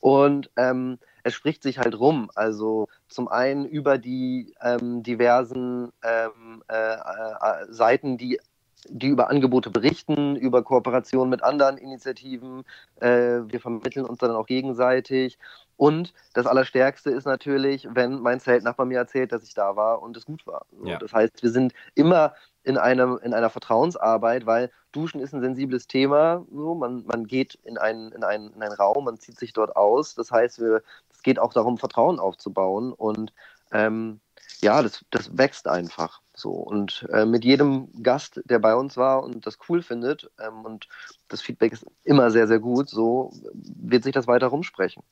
Und 0.00 0.50
ähm, 0.56 0.98
es 1.22 1.32
spricht 1.32 1.62
sich 1.62 1.78
halt 1.78 1.98
rum. 1.98 2.30
Also 2.34 2.88
zum 3.08 3.28
einen 3.28 3.64
über 3.64 3.96
die 3.96 4.54
ähm, 4.60 5.02
diversen 5.02 5.90
ähm, 6.04 6.62
äh, 6.68 6.94
äh, 6.94 7.66
Seiten, 7.70 8.18
die 8.18 8.40
die 8.88 9.08
über 9.08 9.30
Angebote 9.30 9.70
berichten, 9.70 10.36
über 10.36 10.62
Kooperationen 10.62 11.30
mit 11.30 11.42
anderen 11.42 11.78
Initiativen. 11.78 12.64
Äh, 13.00 13.40
wir 13.46 13.60
vermitteln 13.60 14.06
uns 14.06 14.18
dann 14.18 14.30
auch 14.32 14.46
gegenseitig. 14.46 15.38
Und 15.76 16.14
das 16.32 16.46
Allerstärkste 16.46 17.10
ist 17.10 17.26
natürlich, 17.26 17.86
wenn 17.90 18.20
mein 18.20 18.40
Zeltnachbar 18.40 18.86
mir 18.86 18.98
erzählt, 18.98 19.32
dass 19.32 19.44
ich 19.44 19.54
da 19.54 19.76
war 19.76 20.02
und 20.02 20.16
es 20.16 20.24
gut 20.24 20.46
war. 20.46 20.66
So, 20.78 20.86
ja. 20.86 20.98
Das 20.98 21.12
heißt, 21.12 21.42
wir 21.42 21.50
sind 21.50 21.74
immer 21.94 22.34
in, 22.62 22.78
einem, 22.78 23.18
in 23.22 23.34
einer 23.34 23.50
Vertrauensarbeit, 23.50 24.46
weil 24.46 24.70
Duschen 24.92 25.20
ist 25.20 25.34
ein 25.34 25.42
sensibles 25.42 25.86
Thema. 25.86 26.44
So, 26.50 26.74
man, 26.74 27.04
man 27.06 27.26
geht 27.26 27.58
in 27.64 27.78
einen, 27.78 28.10
in, 28.12 28.24
einen, 28.24 28.52
in 28.54 28.62
einen 28.62 28.72
Raum, 28.72 29.04
man 29.04 29.18
zieht 29.18 29.38
sich 29.38 29.52
dort 29.52 29.76
aus. 29.76 30.14
Das 30.14 30.32
heißt, 30.32 30.60
wir, 30.60 30.82
es 31.12 31.22
geht 31.22 31.38
auch 31.38 31.52
darum, 31.52 31.78
Vertrauen 31.78 32.18
aufzubauen. 32.18 32.92
Und 32.92 33.32
ähm, 33.70 34.20
ja, 34.66 34.82
das, 34.82 35.04
das 35.10 35.38
wächst 35.38 35.68
einfach. 35.68 36.20
So, 36.34 36.50
und 36.50 37.06
äh, 37.12 37.24
mit 37.24 37.44
jedem 37.44 37.88
Gast, 38.02 38.42
der 38.46 38.58
bei 38.58 38.74
uns 38.74 38.96
war 38.96 39.22
und 39.22 39.46
das 39.46 39.58
cool 39.68 39.80
findet, 39.80 40.28
ähm, 40.40 40.64
und 40.64 40.88
das 41.28 41.40
Feedback 41.40 41.72
ist 41.72 41.86
immer 42.02 42.32
sehr, 42.32 42.48
sehr 42.48 42.58
gut, 42.58 42.88
so 42.90 43.32
wird 43.54 44.02
sich 44.02 44.12
das 44.12 44.26
weiter 44.26 44.48
rumsprechen. 44.48 45.04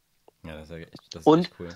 Ja, 0.42 0.58
das 0.58 0.70
ist, 0.70 0.76
echt, 0.76 1.14
das 1.14 1.20
ist 1.20 1.26
und 1.26 1.50
cool. 1.60 1.68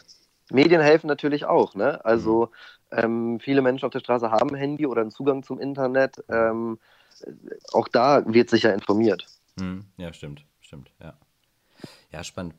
Medien 0.51 0.81
helfen 0.81 1.07
natürlich 1.07 1.45
auch. 1.45 1.77
Ne? 1.77 2.05
Also 2.05 2.51
mhm. 2.91 2.99
ähm, 2.99 3.41
viele 3.41 3.63
Menschen 3.63 3.87
auf 3.87 3.93
der 3.93 4.01
Straße 4.01 4.31
haben 4.33 4.57
Handy 4.57 4.85
oder 4.85 5.03
einen 5.03 5.13
Zugang 5.13 5.45
zum 5.45 5.61
Internet. 5.61 6.25
Ähm, 6.29 6.81
auch 7.73 7.87
da 7.87 8.25
wird 8.27 8.51
sicher 8.51 8.75
informiert. 8.75 9.25
Mhm. 9.55 9.85
Ja, 9.99 10.13
stimmt, 10.13 10.45
stimmt, 10.61 10.91
ja. 11.01 11.17
Ja, 12.11 12.25
spannend. 12.25 12.55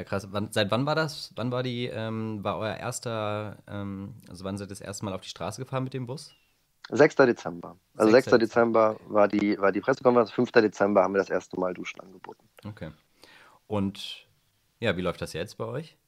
Ja, 0.00 0.04
krass. 0.04 0.28
Wann, 0.30 0.50
seit 0.50 0.70
wann 0.70 0.86
war 0.86 0.94
das? 0.94 1.30
Wann 1.36 1.52
war 1.52 1.62
die, 1.62 1.84
ähm, 1.84 2.42
war 2.42 2.56
euer 2.56 2.74
erster, 2.74 3.58
ähm, 3.68 4.14
also 4.30 4.44
wann 4.46 4.56
seid 4.56 4.68
ihr 4.68 4.70
das 4.70 4.80
erste 4.80 5.04
Mal 5.04 5.12
auf 5.12 5.20
die 5.20 5.28
Straße 5.28 5.60
gefahren 5.60 5.84
mit 5.84 5.92
dem 5.92 6.06
Bus? 6.06 6.34
6. 6.88 7.16
Dezember. 7.16 7.76
Also 7.98 8.10
6. 8.10 8.30
6. 8.30 8.38
Dezember 8.38 8.96
war 9.08 9.28
die, 9.28 9.60
war 9.60 9.72
die 9.72 9.82
Pressekonferenz, 9.82 10.30
5. 10.30 10.52
Dezember 10.52 11.02
haben 11.02 11.12
wir 11.12 11.18
das 11.18 11.28
erste 11.28 11.60
Mal 11.60 11.74
Duschen 11.74 12.00
angeboten. 12.00 12.48
Okay. 12.64 12.92
Und 13.66 14.26
ja, 14.78 14.96
wie 14.96 15.02
läuft 15.02 15.20
das 15.20 15.34
jetzt 15.34 15.58
bei 15.58 15.66
euch? 15.66 15.98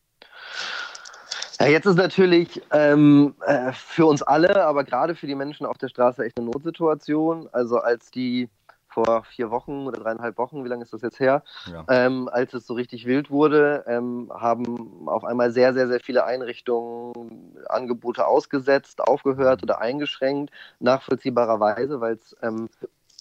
Ja, 1.61 1.67
jetzt 1.67 1.85
ist 1.85 1.97
natürlich 1.97 2.63
ähm, 2.71 3.35
äh, 3.45 3.73
für 3.73 4.07
uns 4.07 4.23
alle, 4.23 4.65
aber 4.65 4.85
gerade 4.85 5.15
für 5.15 5.27
die 5.27 5.35
Menschen 5.35 5.67
auf 5.67 5.77
der 5.77 5.89
Straße 5.89 6.25
echt 6.25 6.39
eine 6.39 6.47
Notsituation. 6.47 7.47
Also 7.53 7.77
als 7.77 8.11
die 8.11 8.49
vor 8.93 9.25
vier 9.25 9.51
Wochen 9.51 9.87
oder 9.87 10.01
dreieinhalb 10.01 10.39
Wochen, 10.39 10.65
wie 10.65 10.69
lange 10.69 10.83
ist 10.85 10.93
das 10.93 11.03
jetzt 11.03 11.21
her, 11.21 11.43
ja. 11.71 11.85
ähm, 11.89 12.29
als 12.31 12.55
es 12.55 12.67
so 12.67 12.75
richtig 12.75 13.07
wild 13.07 13.31
wurde, 13.31 13.85
ähm, 13.87 14.31
haben 14.35 15.09
auf 15.09 15.25
einmal 15.25 15.51
sehr, 15.53 15.75
sehr, 15.75 15.89
sehr 15.89 16.01
viele 16.01 16.25
Einrichtungen 16.25 17.57
Angebote 17.69 18.27
ausgesetzt, 18.27 19.01
aufgehört 19.01 19.63
oder 19.63 19.81
eingeschränkt, 19.81 20.53
nachvollziehbarerweise, 20.81 22.01
weil 22.01 22.15
es 22.15 22.37
ähm, 22.43 22.69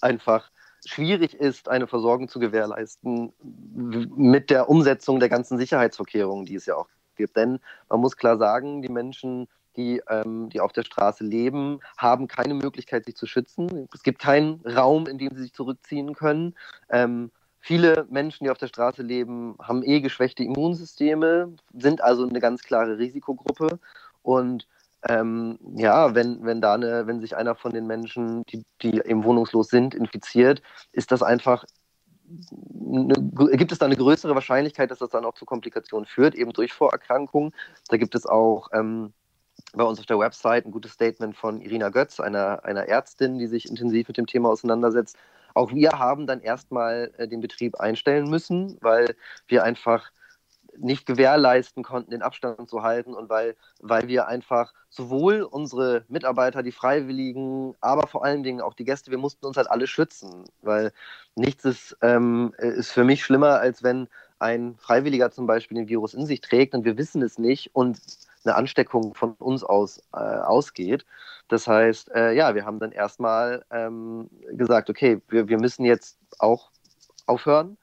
einfach 0.00 0.50
schwierig 0.84 1.34
ist, 1.34 1.68
eine 1.68 1.86
Versorgung 1.86 2.28
zu 2.28 2.40
gewährleisten 2.40 3.32
mit 4.16 4.50
der 4.50 4.68
Umsetzung 4.68 5.20
der 5.20 5.28
ganzen 5.28 5.58
Sicherheitsvorkehrungen, 5.58 6.44
die 6.44 6.56
es 6.56 6.66
ja 6.66 6.74
auch 6.74 6.88
gibt. 7.16 7.36
Denn 7.36 7.60
man 7.88 8.00
muss 8.00 8.16
klar 8.16 8.36
sagen, 8.36 8.82
die 8.82 8.88
Menschen 8.88 9.48
die, 9.76 10.02
ähm, 10.08 10.48
die 10.48 10.60
auf 10.60 10.72
der 10.72 10.82
Straße 10.82 11.24
leben, 11.24 11.80
haben 11.96 12.28
keine 12.28 12.54
Möglichkeit, 12.54 13.04
sich 13.04 13.16
zu 13.16 13.26
schützen. 13.26 13.88
Es 13.94 14.02
gibt 14.02 14.20
keinen 14.20 14.60
Raum, 14.66 15.06
in 15.06 15.18
dem 15.18 15.34
sie 15.34 15.42
sich 15.42 15.52
zurückziehen 15.52 16.14
können. 16.14 16.54
Ähm, 16.90 17.30
viele 17.60 18.06
Menschen, 18.10 18.44
die 18.44 18.50
auf 18.50 18.58
der 18.58 18.68
Straße 18.68 19.02
leben, 19.02 19.56
haben 19.60 19.82
eh 19.82 20.00
geschwächte 20.00 20.44
Immunsysteme, 20.44 21.54
sind 21.72 22.02
also 22.02 22.28
eine 22.28 22.40
ganz 22.40 22.62
klare 22.62 22.98
Risikogruppe. 22.98 23.78
Und 24.22 24.66
ähm, 25.08 25.58
ja, 25.76 26.14
wenn, 26.14 26.44
wenn 26.44 26.60
da 26.60 26.74
eine, 26.74 27.06
wenn 27.06 27.20
sich 27.20 27.36
einer 27.36 27.54
von 27.54 27.72
den 27.72 27.86
Menschen, 27.86 28.44
die, 28.46 28.64
die 28.82 28.98
eben 28.98 29.24
wohnungslos 29.24 29.68
sind, 29.68 29.94
infiziert, 29.94 30.62
ist 30.92 31.10
das 31.10 31.22
einfach 31.22 31.64
eine, 32.24 33.14
gibt 33.56 33.72
es 33.72 33.78
da 33.78 33.86
eine 33.86 33.96
größere 33.96 34.34
Wahrscheinlichkeit, 34.34 34.90
dass 34.90 34.98
das 34.98 35.10
dann 35.10 35.24
auch 35.24 35.34
zu 35.34 35.44
Komplikationen 35.44 36.06
führt, 36.06 36.34
eben 36.34 36.52
durch 36.52 36.72
Vorerkrankungen. 36.72 37.52
Da 37.88 37.96
gibt 37.96 38.14
es 38.14 38.26
auch 38.26 38.68
ähm, 38.72 39.12
bei 39.72 39.84
uns 39.84 39.98
auf 39.98 40.06
der 40.06 40.18
Website 40.18 40.66
ein 40.66 40.70
gutes 40.70 40.92
Statement 40.92 41.36
von 41.36 41.60
Irina 41.60 41.88
Götz, 41.88 42.20
einer, 42.20 42.64
einer 42.64 42.88
Ärztin, 42.88 43.38
die 43.38 43.46
sich 43.46 43.68
intensiv 43.68 44.08
mit 44.08 44.16
dem 44.16 44.26
Thema 44.26 44.50
auseinandersetzt. 44.50 45.16
Auch 45.54 45.72
wir 45.72 45.90
haben 45.92 46.26
dann 46.26 46.40
erstmal 46.40 47.12
äh, 47.16 47.28
den 47.28 47.40
Betrieb 47.40 47.80
einstellen 47.80 48.28
müssen, 48.28 48.78
weil 48.80 49.14
wir 49.48 49.64
einfach 49.64 50.10
nicht 50.78 51.06
gewährleisten 51.06 51.82
konnten, 51.82 52.12
den 52.12 52.22
Abstand 52.22 52.68
zu 52.68 52.82
halten 52.82 53.14
und 53.14 53.28
weil, 53.28 53.56
weil 53.80 54.08
wir 54.08 54.26
einfach 54.26 54.72
sowohl 54.88 55.42
unsere 55.42 56.04
Mitarbeiter, 56.08 56.62
die 56.62 56.72
Freiwilligen, 56.72 57.74
aber 57.80 58.06
vor 58.06 58.24
allen 58.24 58.42
Dingen 58.42 58.60
auch 58.60 58.74
die 58.74 58.84
Gäste, 58.84 59.10
wir 59.10 59.18
mussten 59.18 59.44
uns 59.46 59.56
halt 59.56 59.70
alle 59.70 59.86
schützen, 59.86 60.44
weil 60.62 60.92
nichts 61.34 61.64
ist, 61.64 61.96
ähm, 62.00 62.54
ist 62.58 62.92
für 62.92 63.04
mich 63.04 63.24
schlimmer, 63.24 63.60
als 63.60 63.82
wenn 63.82 64.08
ein 64.42 64.76
Freiwilliger 64.76 65.30
zum 65.30 65.46
Beispiel 65.46 65.76
den 65.76 65.88
Virus 65.88 66.14
in 66.14 66.26
sich 66.26 66.40
trägt 66.40 66.74
und 66.74 66.84
wir 66.84 66.98
wissen 66.98 67.22
es 67.22 67.38
nicht 67.38 67.74
und 67.74 68.00
eine 68.44 68.56
Ansteckung 68.56 69.14
von 69.14 69.34
uns 69.34 69.62
aus 69.62 70.02
äh, 70.12 70.18
ausgeht. 70.18 71.06
Das 71.48 71.68
heißt, 71.68 72.10
äh, 72.14 72.32
ja, 72.32 72.54
wir 72.54 72.64
haben 72.64 72.80
dann 72.80 72.92
erstmal 72.92 73.64
ähm, 73.70 74.28
gesagt, 74.50 74.90
okay, 74.90 75.20
wir, 75.28 75.48
wir 75.48 75.58
müssen 75.58 75.84
jetzt 75.84 76.18
auch 76.38 76.70
aufhören 77.26 77.78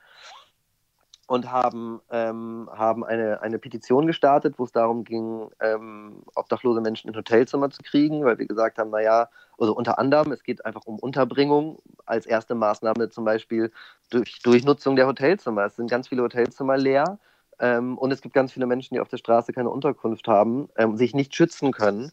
und 1.30 1.52
haben, 1.52 2.02
ähm, 2.10 2.68
haben 2.74 3.06
eine, 3.06 3.40
eine 3.44 3.60
Petition 3.60 4.08
gestartet, 4.08 4.56
wo 4.58 4.64
es 4.64 4.72
darum 4.72 5.04
ging, 5.04 5.48
ähm, 5.62 6.24
obdachlose 6.34 6.82
Menschen 6.82 7.08
in 7.08 7.16
Hotelzimmer 7.16 7.70
zu 7.70 7.84
kriegen, 7.84 8.26
weil 8.26 8.40
wir 8.40 8.48
gesagt 8.48 8.80
haben, 8.80 8.90
naja, 8.90 9.30
also 9.60 9.76
unter 9.76 10.00
anderem, 10.00 10.32
es 10.32 10.42
geht 10.42 10.66
einfach 10.66 10.86
um 10.86 10.98
Unterbringung 10.98 11.78
als 12.08 12.26
erste 12.26 12.56
Maßnahme 12.56 13.10
zum 13.10 13.26
Beispiel 13.26 13.72
durch 14.10 14.42
Durchnutzung 14.42 14.96
der 14.96 15.06
Hotelzimmer. 15.06 15.66
Es 15.66 15.76
sind 15.76 15.92
ganz 15.92 16.08
viele 16.08 16.24
Hotelzimmer 16.24 16.78
leer 16.78 17.20
ähm, 17.60 17.96
und 18.00 18.12
es 18.12 18.22
gibt 18.22 18.34
ganz 18.34 18.52
viele 18.52 18.66
Menschen, 18.66 18.96
die 18.96 19.00
auf 19.00 19.10
der 19.10 19.18
Straße 19.18 19.54
keine 19.54 19.70
Unterkunft 19.70 20.28
haben, 20.28 20.68
ähm, 20.78 20.98
sich 20.98 21.14
nicht 21.14 21.36
schützen 21.36 21.72
können. 21.72 22.12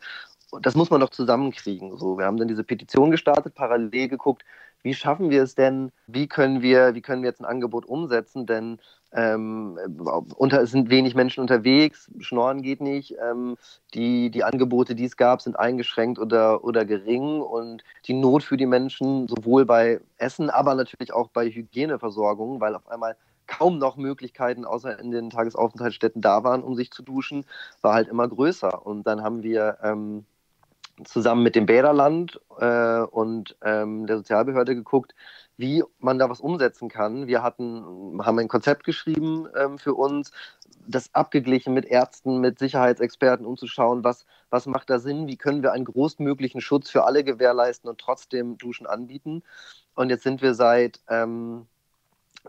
Das 0.60 0.74
muss 0.74 0.90
man 0.90 1.00
doch 1.00 1.10
zusammenkriegen. 1.10 1.96
So, 1.96 2.18
wir 2.18 2.26
haben 2.26 2.36
dann 2.36 2.48
diese 2.48 2.64
Petition 2.64 3.10
gestartet, 3.10 3.54
parallel 3.54 4.08
geguckt, 4.08 4.44
wie 4.86 4.94
schaffen 4.94 5.30
wir 5.30 5.42
es 5.42 5.56
denn, 5.56 5.90
wie 6.06 6.28
können 6.28 6.62
wir, 6.62 6.94
wie 6.94 7.02
können 7.02 7.22
wir 7.22 7.30
jetzt 7.30 7.40
ein 7.40 7.44
Angebot 7.44 7.86
umsetzen, 7.86 8.46
denn 8.46 8.78
ähm, 9.12 9.76
unter, 10.36 10.62
es 10.62 10.70
sind 10.70 10.90
wenig 10.90 11.16
Menschen 11.16 11.40
unterwegs, 11.40 12.08
Schnorren 12.20 12.62
geht 12.62 12.80
nicht, 12.80 13.16
ähm, 13.20 13.56
die, 13.94 14.30
die 14.30 14.44
Angebote, 14.44 14.94
die 14.94 15.04
es 15.04 15.16
gab, 15.16 15.42
sind 15.42 15.58
eingeschränkt 15.58 16.20
oder, 16.20 16.62
oder 16.62 16.84
gering 16.84 17.40
und 17.40 17.82
die 18.06 18.14
Not 18.14 18.44
für 18.44 18.56
die 18.56 18.66
Menschen, 18.66 19.26
sowohl 19.26 19.64
bei 19.64 20.00
Essen, 20.18 20.50
aber 20.50 20.76
natürlich 20.76 21.12
auch 21.12 21.30
bei 21.30 21.50
Hygieneversorgung, 21.50 22.60
weil 22.60 22.76
auf 22.76 22.86
einmal 22.86 23.16
kaum 23.48 23.78
noch 23.78 23.96
Möglichkeiten 23.96 24.64
außer 24.64 25.00
in 25.00 25.10
den 25.10 25.30
Tagesaufenthaltsstätten 25.30 26.22
da 26.22 26.44
waren, 26.44 26.62
um 26.62 26.76
sich 26.76 26.92
zu 26.92 27.02
duschen, 27.02 27.44
war 27.82 27.94
halt 27.94 28.06
immer 28.06 28.28
größer. 28.28 28.86
Und 28.86 29.04
dann 29.08 29.24
haben 29.24 29.42
wir 29.42 29.78
ähm, 29.82 30.26
zusammen 31.04 31.42
mit 31.42 31.54
dem 31.54 31.66
Bäderland 31.66 32.40
äh, 32.58 33.00
und 33.00 33.56
ähm, 33.62 34.06
der 34.06 34.18
Sozialbehörde 34.18 34.74
geguckt, 34.74 35.14
wie 35.56 35.82
man 35.98 36.18
da 36.18 36.28
was 36.28 36.40
umsetzen 36.40 36.88
kann. 36.88 37.26
Wir 37.26 37.42
hatten, 37.42 38.20
haben 38.24 38.38
ein 38.38 38.48
Konzept 38.48 38.84
geschrieben 38.84 39.48
ähm, 39.56 39.78
für 39.78 39.94
uns, 39.94 40.32
das 40.86 41.14
abgeglichen 41.14 41.74
mit 41.74 41.86
Ärzten, 41.86 42.40
mit 42.40 42.58
Sicherheitsexperten, 42.58 43.46
um 43.46 43.56
zu 43.56 43.66
schauen, 43.66 44.04
was, 44.04 44.26
was 44.50 44.66
macht 44.66 44.90
da 44.90 44.98
Sinn, 44.98 45.26
wie 45.26 45.36
können 45.36 45.62
wir 45.62 45.72
einen 45.72 45.84
großmöglichen 45.84 46.60
Schutz 46.60 46.90
für 46.90 47.04
alle 47.04 47.24
gewährleisten 47.24 47.88
und 47.90 47.98
trotzdem 47.98 48.56
Duschen 48.58 48.86
anbieten. 48.86 49.42
Und 49.94 50.10
jetzt 50.10 50.22
sind 50.22 50.42
wir 50.42 50.54
seit, 50.54 51.00
ähm, 51.08 51.66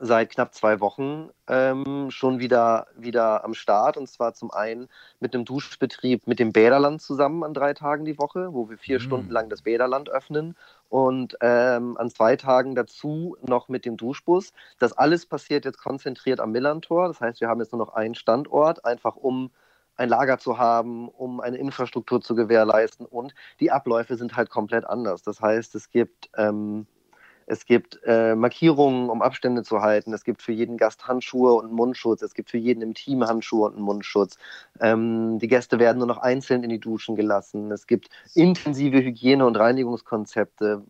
seit 0.02 0.30
knapp 0.32 0.54
zwei 0.54 0.80
Wochen 0.80 1.30
ähm, 1.48 2.10
schon 2.10 2.40
wieder, 2.40 2.88
wieder 2.96 3.44
am 3.44 3.54
Start. 3.54 3.98
Und 3.98 4.08
zwar 4.08 4.34
zum 4.34 4.52
einen 4.52 4.90
mit 5.20 5.34
einem 5.34 5.46
Duschbetrieb 5.46 6.28
mit 6.28 6.40
dem 6.40 6.52
Bäderland 6.52 7.02
zusammen 7.02 7.44
an 7.44 7.54
drei 7.54 7.74
Tagen 7.74 8.06
die 8.06 8.18
Woche, 8.18 8.54
wo 8.54 8.70
wir 8.70 8.78
vier 8.78 9.00
mhm. 9.00 9.04
Stunden 9.04 9.32
lang 9.32 9.50
das 9.50 9.64
Bäderland 9.64 10.10
öffnen. 10.10 10.56
Und 10.90 11.38
ähm, 11.42 11.98
an 11.98 12.10
zwei 12.10 12.36
Tagen 12.36 12.76
dazu 12.76 13.36
noch 13.42 13.68
mit 13.68 13.86
dem 13.86 13.98
Duschbus. 13.98 14.54
Das 14.80 14.94
alles 14.94 15.26
passiert 15.26 15.66
jetzt 15.66 15.80
konzentriert 15.80 16.40
am 16.40 16.52
Millantor. 16.52 17.08
Das 17.08 17.20
heißt, 17.20 17.42
wir 17.42 17.50
haben 17.50 17.60
jetzt 17.60 17.72
nur 17.72 17.80
noch 17.80 17.94
einen 17.94 18.16
Standort, 18.16 18.86
einfach 18.86 19.16
um 19.16 19.52
ein 19.98 20.10
Lager 20.10 20.38
zu 20.38 20.58
haben, 20.58 21.10
um 21.10 21.42
eine 21.42 21.58
Infrastruktur 21.58 22.22
zu 22.22 22.36
gewährleisten. 22.36 23.06
Und 23.06 23.34
die 23.60 23.72
Abläufe 23.72 24.16
sind 24.16 24.36
halt 24.36 24.50
komplett 24.50 24.86
anders. 24.86 25.24
Das 25.24 25.42
heißt, 25.42 25.76
es 25.76 25.90
gibt 25.90 26.30
ähm, 26.38 26.86
es 27.50 27.66
gibt 27.66 28.02
äh, 28.06 28.36
Markierungen, 28.36 29.10
um 29.10 29.22
Abstände 29.22 29.64
zu 29.64 29.82
halten. 29.82 30.14
Es 30.14 30.26
gibt 30.26 30.42
für 30.42 30.52
jeden 30.52 30.76
Gast 30.76 31.08
Handschuhe 31.08 31.54
und 31.54 31.72
Mundschutz. 31.72 32.22
Es 32.22 32.34
gibt 32.34 32.50
für 32.50 32.58
jeden 32.58 32.82
im 32.82 32.94
Team 32.94 33.26
Handschuhe 33.26 33.70
und 33.70 33.80
Mundschutz. 33.80 34.38
Ähm, 34.82 35.40
die 35.40 35.48
Gäste 35.48 35.80
werden 35.80 36.00
nur 36.00 36.08
noch 36.08 36.18
einzeln 36.18 36.64
in 36.64 36.70
die 36.70 36.80
Duschen 36.80 37.16
gelassen. 37.16 37.72
Es 37.72 37.88
gibt 37.88 38.10
intensive 38.36 38.98
Hygiene- 38.98 39.46
und 39.46 39.56
Reinigungskonzepte 39.56 40.84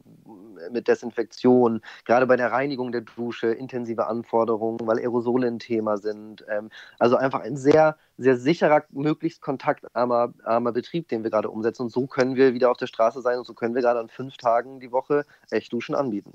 mit 0.72 0.88
Desinfektion. 0.88 1.82
Gerade 2.06 2.26
bei 2.26 2.38
der 2.38 2.52
Reinigung 2.52 2.91
der 2.91 3.02
Dusche 3.02 3.48
intensive 3.48 4.08
Anforderungen, 4.08 4.80
weil 4.82 4.98
Aerosole 4.98 5.46
ein 5.46 5.60
Thema 5.60 5.98
sind. 5.98 6.43
Ähm, 6.50 6.72
also 6.98 7.17
einfach 7.17 7.41
ein 7.41 7.56
sehr, 7.56 7.98
sehr 8.17 8.36
sicherer, 8.36 8.84
möglichst 8.89 9.41
kontaktarmer 9.41 10.34
armer 10.43 10.72
Betrieb, 10.72 11.08
den 11.10 11.24
wir 11.24 11.30
gerade 11.30 11.52
umsetzen. 11.52 11.84
Und 11.84 11.91
so 11.91 12.08
können 12.08 12.36
wir 12.36 12.56
wieder 12.56 12.72
auf 12.72 12.78
der 12.78 12.88
Straße 12.88 13.22
sein 13.22 13.38
und 13.38 13.46
so 13.46 13.54
können 13.54 13.76
wir 13.76 13.84
gerade 13.84 14.00
an 14.00 14.10
fünf 14.10 14.38
Tagen 14.38 14.80
die 14.80 14.91
Woche 14.91 15.24
echt 15.52 15.72
Duschen 15.72 15.93
anbieten. 15.93 16.34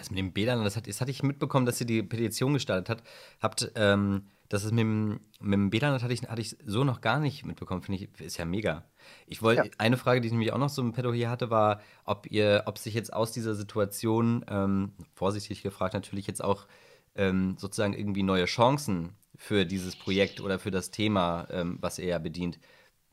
Das 0.00 0.10
mit 0.10 0.18
den 0.18 0.32
Bädern, 0.32 0.64
das, 0.64 0.76
hat, 0.76 0.86
das 0.86 1.00
hatte 1.00 1.10
ich 1.10 1.22
mitbekommen, 1.22 1.66
dass 1.66 1.80
ihr 1.80 1.86
die 1.86 2.02
Petition 2.02 2.54
gestartet 2.54 2.88
hat, 2.88 3.02
habt. 3.40 3.70
Ähm, 3.74 4.22
das 4.48 4.64
ist 4.64 4.72
mit 4.72 4.80
dem, 4.80 5.20
mit 5.40 5.54
dem 5.54 5.70
Bädern 5.70 6.02
hatte 6.02 6.12
ich, 6.12 6.22
hatte 6.22 6.40
ich 6.40 6.56
so 6.64 6.82
noch 6.82 7.02
gar 7.02 7.20
nicht 7.20 7.44
mitbekommen, 7.44 7.82
finde 7.82 8.02
ich, 8.02 8.20
ist 8.20 8.36
ja 8.38 8.44
mega. 8.44 8.84
Ich 9.26 9.42
wollte, 9.42 9.66
ja. 9.66 9.70
eine 9.78 9.96
Frage, 9.96 10.20
die 10.20 10.26
ich 10.26 10.32
nämlich 10.32 10.52
auch 10.52 10.58
noch 10.58 10.70
so 10.70 10.82
im 10.82 10.92
Pedo 10.92 11.12
hier 11.12 11.30
hatte, 11.30 11.50
war, 11.50 11.80
ob 12.04 12.26
ihr, 12.30 12.64
ob 12.66 12.78
sich 12.78 12.94
jetzt 12.94 13.12
aus 13.12 13.30
dieser 13.30 13.54
Situation, 13.54 14.44
ähm, 14.48 14.92
vorsichtig 15.14 15.62
gefragt 15.62 15.94
natürlich, 15.94 16.26
jetzt 16.26 16.42
auch 16.42 16.66
ähm, 17.14 17.56
sozusagen 17.58 17.92
irgendwie 17.92 18.24
neue 18.24 18.46
Chancen 18.46 19.10
für 19.36 19.66
dieses 19.66 19.94
Projekt 19.94 20.40
oder 20.40 20.58
für 20.58 20.72
das 20.72 20.90
Thema, 20.90 21.46
ähm, 21.50 21.78
was 21.80 21.98
ihr 21.98 22.06
ja 22.06 22.18
bedient, 22.18 22.58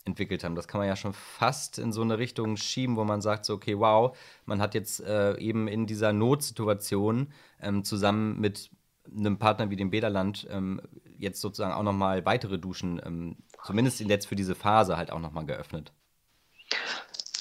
entwickelt 0.08 0.44
haben. 0.44 0.56
Das 0.56 0.68
kann 0.68 0.80
man 0.80 0.88
ja 0.88 0.96
schon 0.96 1.14
fast 1.14 1.78
in 1.78 1.92
so 1.92 2.02
eine 2.02 2.18
Richtung 2.18 2.58
schieben, 2.58 2.96
wo 2.96 3.04
man 3.04 3.22
sagt, 3.22 3.46
so, 3.46 3.54
okay, 3.54 3.78
wow, 3.78 4.18
man 4.46 4.62
hat 4.62 4.74
jetzt 4.74 5.02
äh, 5.02 5.38
eben 5.38 5.68
in 5.68 5.86
dieser 5.86 6.14
Notsituation 6.14 7.32
ähm, 7.62 7.84
zusammen 7.84 8.40
mit 8.40 8.72
einem 9.16 9.38
Partner 9.38 9.70
wie 9.70 9.76
dem 9.76 9.92
Bäderland 9.92 10.48
ähm, 10.50 10.82
jetzt 11.18 11.42
sozusagen 11.42 11.74
auch 11.74 11.84
nochmal 11.84 12.26
weitere 12.26 12.58
Duschen, 12.58 13.02
ähm, 13.06 13.38
zumindest 13.64 14.00
jetzt 14.00 14.28
für 14.28 14.36
diese 14.36 14.56
Phase 14.56 14.98
halt 14.98 15.12
auch 15.12 15.20
nochmal 15.20 15.46
geöffnet. 15.46 15.94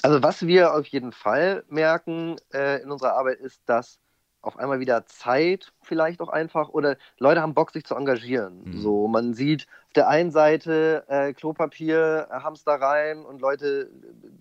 Also 0.03 0.21
was 0.23 0.45
wir 0.45 0.73
auf 0.73 0.85
jeden 0.87 1.11
Fall 1.11 1.63
merken 1.69 2.37
äh, 2.53 2.81
in 2.81 2.91
unserer 2.91 3.15
Arbeit 3.15 3.39
ist, 3.39 3.61
dass 3.65 3.99
auf 4.41 4.57
einmal 4.57 4.79
wieder 4.79 5.05
Zeit 5.05 5.73
vielleicht 5.81 6.21
auch 6.21 6.29
einfach 6.29 6.69
oder 6.69 6.97
Leute 7.17 7.41
haben 7.41 7.53
Bock, 7.53 7.71
sich 7.71 7.85
zu 7.85 7.95
engagieren. 7.95 8.63
Mhm. 8.65 8.77
So, 8.77 9.07
man 9.07 9.33
sieht 9.33 9.67
auf 9.87 9.93
der 9.93 10.07
einen 10.07 10.31
Seite 10.31 11.03
äh, 11.07 11.33
Klopapier, 11.33 12.27
äh, 12.29 12.33
Hamstereien 12.41 13.25
und 13.25 13.41
Leute, 13.41 13.89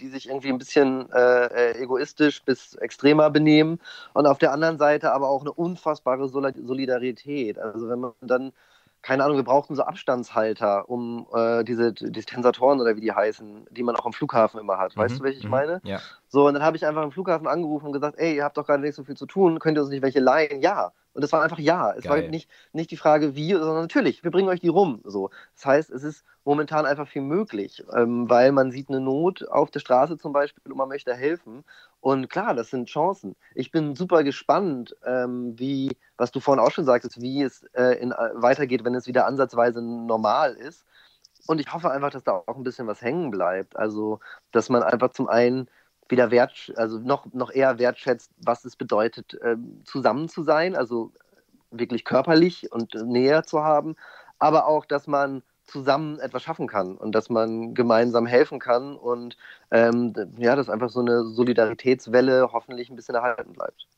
die 0.00 0.08
sich 0.08 0.28
irgendwie 0.28 0.50
ein 0.50 0.58
bisschen 0.58 1.10
äh, 1.10 1.46
äh, 1.46 1.82
egoistisch 1.82 2.42
bis 2.44 2.74
extremer 2.74 3.30
benehmen 3.30 3.80
und 4.12 4.26
auf 4.26 4.38
der 4.38 4.52
anderen 4.52 4.78
Seite 4.78 5.12
aber 5.12 5.28
auch 5.28 5.40
eine 5.40 5.52
unfassbare 5.52 6.28
Solidarität. 6.28 7.58
Also 7.58 7.88
wenn 7.88 8.00
man 8.00 8.12
dann 8.20 8.52
keine 9.06 9.22
Ahnung, 9.22 9.36
wir 9.36 9.44
brauchten 9.44 9.76
so 9.76 9.84
Abstandshalter, 9.84 10.90
um 10.90 11.28
äh, 11.32 11.62
diese 11.62 11.92
Dispensatoren 11.92 12.80
oder 12.80 12.96
wie 12.96 13.00
die 13.00 13.12
heißen, 13.12 13.68
die 13.70 13.84
man 13.84 13.94
auch 13.94 14.04
am 14.04 14.12
Flughafen 14.12 14.58
immer 14.58 14.78
hat. 14.78 14.96
Mhm. 14.96 15.00
Weißt 15.00 15.20
du, 15.20 15.22
welche 15.22 15.38
ich 15.38 15.44
mhm. 15.44 15.50
meine? 15.50 15.80
Ja. 15.84 16.00
So, 16.26 16.48
und 16.48 16.54
dann 16.54 16.64
habe 16.64 16.76
ich 16.76 16.84
einfach 16.84 17.02
am 17.02 17.12
Flughafen 17.12 17.46
angerufen 17.46 17.86
und 17.86 17.92
gesagt, 17.92 18.18
ey, 18.18 18.34
ihr 18.34 18.42
habt 18.42 18.56
doch 18.56 18.66
gerade 18.66 18.82
nicht 18.82 18.96
so 18.96 19.04
viel 19.04 19.16
zu 19.16 19.26
tun, 19.26 19.60
könnt 19.60 19.78
ihr 19.78 19.82
uns 19.82 19.90
nicht 19.90 20.02
welche 20.02 20.18
leihen? 20.18 20.60
Ja. 20.60 20.90
Und 21.16 21.22
es 21.22 21.32
war 21.32 21.42
einfach 21.42 21.58
ja. 21.58 21.92
Es 21.92 22.04
Geil. 22.04 22.24
war 22.24 22.28
nicht, 22.28 22.50
nicht 22.74 22.90
die 22.90 22.98
Frage 22.98 23.34
wie, 23.34 23.52
sondern 23.52 23.80
natürlich, 23.80 24.22
wir 24.22 24.30
bringen 24.30 24.50
euch 24.50 24.60
die 24.60 24.68
rum. 24.68 25.00
So. 25.04 25.30
Das 25.54 25.64
heißt, 25.64 25.90
es 25.90 26.02
ist 26.02 26.24
momentan 26.44 26.84
einfach 26.84 27.08
viel 27.08 27.22
möglich, 27.22 27.82
ähm, 27.96 28.28
weil 28.28 28.52
man 28.52 28.70
sieht 28.70 28.90
eine 28.90 29.00
Not 29.00 29.48
auf 29.48 29.70
der 29.70 29.80
Straße 29.80 30.18
zum 30.18 30.34
Beispiel 30.34 30.70
und 30.70 30.76
man 30.76 30.90
möchte 30.90 31.14
helfen. 31.14 31.64
Und 32.00 32.28
klar, 32.28 32.54
das 32.54 32.68
sind 32.68 32.90
Chancen. 32.90 33.34
Ich 33.54 33.70
bin 33.70 33.96
super 33.96 34.24
gespannt, 34.24 34.94
ähm, 35.06 35.58
wie, 35.58 35.96
was 36.18 36.32
du 36.32 36.40
vorhin 36.40 36.62
auch 36.62 36.70
schon 36.70 36.84
sagtest, 36.84 37.18
wie 37.22 37.42
es 37.42 37.62
äh, 37.72 37.98
in, 37.98 38.12
äh, 38.12 38.16
weitergeht, 38.34 38.84
wenn 38.84 38.94
es 38.94 39.06
wieder 39.06 39.26
ansatzweise 39.26 39.80
normal 39.80 40.52
ist. 40.52 40.84
Und 41.46 41.60
ich 41.60 41.72
hoffe 41.72 41.90
einfach, 41.90 42.10
dass 42.10 42.24
da 42.24 42.42
auch 42.46 42.56
ein 42.56 42.62
bisschen 42.62 42.86
was 42.88 43.00
hängen 43.00 43.30
bleibt. 43.30 43.74
Also, 43.74 44.20
dass 44.52 44.68
man 44.68 44.82
einfach 44.82 45.12
zum 45.12 45.28
einen 45.28 45.70
wieder 46.08 46.30
wert, 46.30 46.72
also 46.76 46.98
noch, 46.98 47.26
noch 47.32 47.50
eher 47.50 47.78
wertschätzt, 47.78 48.30
was 48.38 48.64
es 48.64 48.76
bedeutet, 48.76 49.38
ähm, 49.42 49.82
zusammen 49.84 50.28
zu 50.28 50.42
sein, 50.42 50.76
also 50.76 51.12
wirklich 51.70 52.04
körperlich 52.04 52.72
und 52.72 52.94
näher 52.94 53.44
zu 53.44 53.62
haben, 53.62 53.96
aber 54.38 54.66
auch, 54.66 54.84
dass 54.86 55.06
man 55.06 55.42
zusammen 55.64 56.20
etwas 56.20 56.42
schaffen 56.44 56.68
kann 56.68 56.96
und 56.96 57.12
dass 57.14 57.28
man 57.28 57.74
gemeinsam 57.74 58.26
helfen 58.26 58.60
kann 58.60 58.96
und 58.96 59.36
ähm, 59.70 60.12
ja, 60.38 60.54
dass 60.54 60.70
einfach 60.70 60.90
so 60.90 61.00
eine 61.00 61.24
Solidaritätswelle 61.24 62.50
hoffentlich 62.52 62.88
ein 62.88 62.96
bisschen 62.96 63.16
erhalten 63.16 63.52
bleibt. 63.52 63.88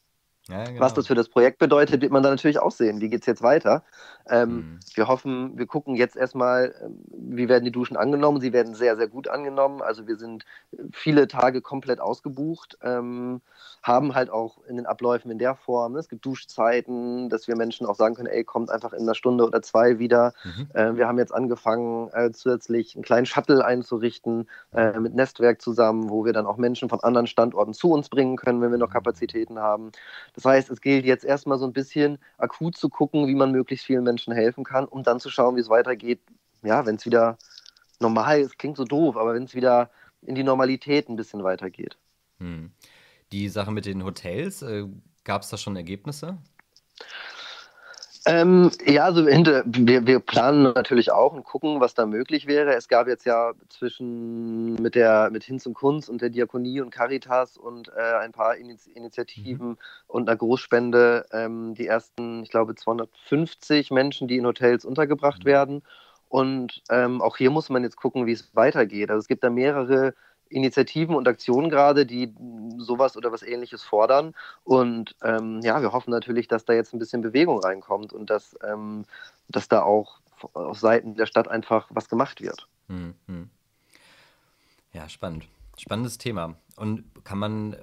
Ja, 0.49 0.65
genau. 0.65 0.81
Was 0.81 0.95
das 0.95 1.07
für 1.07 1.15
das 1.15 1.29
Projekt 1.29 1.59
bedeutet, 1.59 2.01
wird 2.01 2.11
man 2.11 2.23
dann 2.23 2.33
natürlich 2.33 2.59
auch 2.59 2.71
sehen. 2.71 3.01
Wie 3.01 3.11
geht 3.11 3.21
es 3.21 3.27
jetzt 3.27 3.43
weiter? 3.43 3.83
Ähm, 4.29 4.51
mhm. 4.51 4.81
Wir 4.95 5.07
hoffen, 5.07 5.59
wir 5.59 5.67
gucken 5.67 5.95
jetzt 5.95 6.17
erstmal, 6.17 6.75
ähm, 6.83 7.05
wie 7.11 7.49
werden 7.49 7.65
die 7.65 7.71
Duschen 7.71 7.97
angenommen. 7.99 8.41
Sie 8.41 8.53
werden 8.53 8.75
sehr, 8.75 8.97
sehr 8.97 9.09
gut 9.09 9.29
angenommen. 9.29 9.83
Also 9.83 10.07
wir 10.07 10.17
sind 10.17 10.47
viele 10.93 11.29
Tage 11.29 11.61
komplett 11.61 12.01
ausgebucht, 12.01 12.79
ähm, 12.83 13.43
haben 13.83 14.15
halt 14.15 14.31
auch 14.31 14.59
in 14.67 14.77
den 14.77 14.87
Abläufen 14.87 15.31
in 15.31 15.39
der 15.39 15.55
Form, 15.55 15.93
ne, 15.93 15.99
es 15.99 16.09
gibt 16.09 16.25
Duschzeiten, 16.25 17.29
dass 17.29 17.47
wir 17.47 17.57
Menschen 17.57 17.87
auch 17.87 17.95
sagen 17.95 18.15
können, 18.15 18.29
ey, 18.29 18.45
kommt 18.45 18.71
einfach 18.71 18.93
in 18.93 19.03
einer 19.03 19.15
Stunde 19.15 19.45
oder 19.45 19.63
zwei 19.63 19.99
wieder. 19.99 20.33
Mhm. 20.45 20.69
Äh, 20.73 20.97
wir 20.97 21.09
haben 21.09 21.19
jetzt 21.19 21.35
angefangen, 21.35 22.09
äh, 22.13 22.31
zusätzlich 22.33 22.95
einen 22.95 23.05
kleinen 23.05 23.27
Shuttle 23.27 23.65
einzurichten 23.65 24.49
äh, 24.73 24.99
mit 24.99 25.15
Nestwerk 25.15 25.61
zusammen, 25.61 26.09
wo 26.09 26.25
wir 26.25 26.33
dann 26.33 26.47
auch 26.47 26.57
Menschen 26.57 26.89
von 26.89 27.01
anderen 27.01 27.27
Standorten 27.27 27.75
zu 27.75 27.91
uns 27.93 28.09
bringen 28.09 28.37
können, 28.37 28.61
wenn 28.63 28.71
wir 28.71 28.79
noch 28.79 28.89
mhm. 28.89 28.95
Kapazitäten 28.95 29.59
haben. 29.59 29.93
Das 30.39 30.45
heißt, 30.45 30.71
es 30.71 30.81
gilt 30.81 31.05
jetzt 31.05 31.25
erstmal 31.25 31.59
so 31.59 31.67
ein 31.67 31.73
bisschen 31.73 32.21
akut 32.37 32.77
zu 32.77 32.89
gucken, 32.89 33.27
wie 33.27 33.35
man 33.35 33.51
möglichst 33.51 33.85
vielen 33.85 34.05
Menschen 34.05 34.33
helfen 34.33 34.63
kann, 34.63 34.85
um 34.85 35.03
dann 35.03 35.19
zu 35.19 35.31
schauen, 35.31 35.57
wie 35.57 35.61
es 35.61 35.69
weitergeht. 35.69 36.21
Ja, 36.63 36.87
wenn 36.87 36.95
es 36.95 37.05
wieder 37.05 37.39
normal 37.99 38.39
ist, 38.43 38.57
klingt 38.57 38.77
so 38.77 38.85
doof, 38.85 39.17
aber 39.17 39.35
wenn 39.35 39.43
es 39.43 39.57
wieder 39.57 39.91
in 40.23 40.37
die 40.37 40.45
Normalität 40.45 41.09
ein 41.09 41.17
bisschen 41.17 41.43
weitergeht. 41.43 41.99
Hm. 42.39 42.71
Die 43.33 43.49
Sache 43.49 43.73
mit 43.73 43.85
den 43.85 44.05
Hotels, 44.05 44.63
äh, 44.63 44.87
gab 45.25 45.43
es 45.43 45.49
da 45.49 45.57
schon 45.57 45.75
Ergebnisse? 45.75 46.39
Ähm, 48.31 48.71
ja, 48.85 49.05
also 49.05 49.27
hinter, 49.27 49.63
wir, 49.65 50.07
wir, 50.07 50.21
planen 50.21 50.63
natürlich 50.75 51.11
auch 51.11 51.33
und 51.33 51.45
gucken, 51.45 51.81
was 51.81 51.95
da 51.95 52.05
möglich 52.05 52.47
wäre. 52.47 52.75
Es 52.75 52.87
gab 52.87 53.09
jetzt 53.09 53.25
ja 53.25 53.53
zwischen 53.71 54.75
mit 54.75 54.95
der 54.95 55.31
mit 55.31 55.45
Hinz 55.45 55.65
und 55.65 55.73
Kunst 55.73 56.11
und 56.11 56.21
der 56.21 56.29
Diakonie 56.29 56.83
und 56.83 56.91
Caritas 56.91 57.57
und 57.57 57.89
äh, 57.89 58.17
ein 58.21 58.33
paar 58.33 58.57
Initiativen 58.57 59.69
mhm. 59.71 59.77
und 60.09 60.29
einer 60.29 60.37
Großspende 60.37 61.25
ähm, 61.33 61.75
die 61.75 61.87
ersten, 61.87 62.43
ich 62.43 62.51
glaube, 62.51 62.75
250 62.75 63.91
Menschen, 63.93 64.29
die 64.29 64.37
in 64.37 64.45
Hotels 64.45 64.85
untergebracht 64.85 65.45
mhm. 65.45 65.49
werden. 65.49 65.83
Und 66.29 66.83
ähm, 66.91 67.23
auch 67.23 67.39
hier 67.39 67.51
muss 67.51 67.71
man 67.71 67.83
jetzt 67.83 67.97
gucken, 67.97 68.27
wie 68.27 68.33
es 68.33 68.55
weitergeht. 68.55 69.11
Also 69.11 69.21
es 69.21 69.29
gibt 69.29 69.43
da 69.43 69.49
mehrere 69.49 70.13
Initiativen 70.51 71.15
und 71.15 71.29
Aktionen 71.29 71.71
gerade, 71.71 72.07
die 72.07 72.35
sowas 72.79 73.17
oder 73.17 73.33
was 73.33 73.43
ähnliches 73.43 73.83
fordern. 73.83 74.35
Und 74.65 75.17
ähm, 75.23 75.61
ja, 75.63 75.81
wir 75.83 75.93
hoffen 75.93 76.11
natürlich, 76.11 76.49
dass 76.49 76.65
da 76.65 76.73
jetzt 76.73 76.93
ein 76.93 76.99
bisschen 76.99 77.23
Bewegung 77.23 77.59
reinkommt 77.61 78.13
und 78.13 78.31
dass, 78.31 78.57
ähm, 78.65 79.05
dass 79.49 79.69
da 79.69 79.83
auch 79.83 80.21
auf 80.53 80.79
Seiten 80.79 81.17
der 81.17 81.27
Stadt 81.27 81.49
einfach 81.49 81.89
was 81.91 82.09
gemacht 82.09 82.41
wird. 82.41 82.69
Hm, 82.89 83.15
hm. 83.27 83.51
Ja, 84.93 85.09
spannend. 85.09 85.47
Spannendes 85.77 86.19
Thema. 86.19 86.57
Und 86.77 87.05
kann 87.25 87.39
man, 87.39 87.77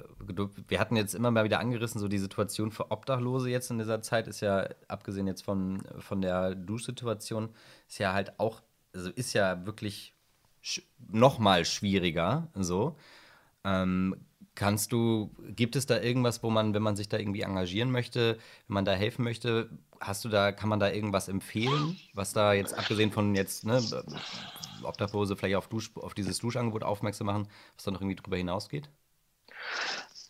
wir 0.68 0.80
hatten 0.80 0.96
jetzt 0.96 1.16
immer 1.16 1.32
mal 1.32 1.44
wieder 1.44 1.60
angerissen, 1.60 2.00
so 2.00 2.08
die 2.08 2.18
Situation 2.18 2.72
für 2.72 2.92
Obdachlose 2.92 3.50
jetzt 3.50 3.72
in 3.72 3.78
dieser 3.78 4.02
Zeit 4.02 4.28
ist 4.28 4.42
ja, 4.42 4.68
abgesehen 4.88 5.28
jetzt 5.28 5.44
von, 5.44 5.84
von 6.00 6.22
der 6.22 6.56
Duschsituation, 6.56 7.50
ist 7.88 8.00
ja 8.00 8.14
halt 8.14 8.40
auch, 8.40 8.62
also 8.94 9.10
ist 9.12 9.34
ja 9.34 9.66
wirklich 9.66 10.15
sch 10.66 10.82
noch 11.12 11.38
mal 11.40 11.64
schwieriger. 11.64 12.50
So. 12.56 12.98
Ähm, 13.64 14.16
kannst 14.56 14.92
du, 14.92 15.32
gibt 15.50 15.76
es 15.76 15.86
da 15.86 16.00
irgendwas, 16.00 16.42
wo 16.42 16.50
man, 16.50 16.74
wenn 16.74 16.82
man 16.82 16.96
sich 16.96 17.10
da 17.10 17.18
irgendwie 17.18 17.42
engagieren 17.42 17.92
möchte, 17.92 18.38
wenn 18.68 18.74
man 18.74 18.86
da 18.86 18.94
helfen 18.94 19.24
möchte, 19.24 19.70
hast 20.00 20.26
du 20.26 20.30
da, 20.30 20.52
kann 20.52 20.70
man 20.70 20.80
da 20.80 20.90
irgendwas 20.90 21.28
empfehlen, 21.28 21.98
was 22.14 22.34
da 22.34 22.54
jetzt 22.54 22.74
abgesehen 22.74 23.12
von 23.12 23.36
jetzt, 23.36 23.66
ne, 23.66 23.82
Obdachlose 24.84 25.36
vielleicht 25.36 25.56
auf, 25.56 25.68
Dusch, 25.68 25.92
auf 25.96 26.14
dieses 26.14 26.40
Duschangebot 26.40 26.84
aufmerksam 26.84 27.28
machen, 27.28 27.48
was 27.76 27.86
da 27.86 27.92
noch 27.92 28.02
irgendwie 28.02 28.16
drüber 28.16 28.38
hinausgeht? 28.38 28.90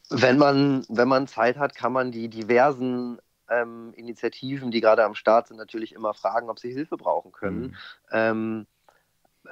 Wenn 0.10 0.38
man, 0.38 0.86
wenn 0.90 1.08
man 1.08 1.28
Zeit 1.28 1.58
hat, 1.58 1.76
kann 1.76 1.94
man 1.94 2.12
die 2.12 2.30
diversen 2.30 3.20
ähm, 3.50 3.94
Initiativen, 3.96 4.72
die 4.72 4.82
gerade 4.82 5.04
am 5.04 5.16
Start 5.16 5.48
sind, 5.48 5.58
natürlich 5.58 5.94
immer 5.94 6.14
fragen, 6.14 6.50
ob 6.50 6.60
sie 6.60 6.72
Hilfe 6.72 6.98
brauchen 6.98 7.32
können. 7.32 7.62
Mhm. 7.62 7.76
Ähm, 8.12 8.68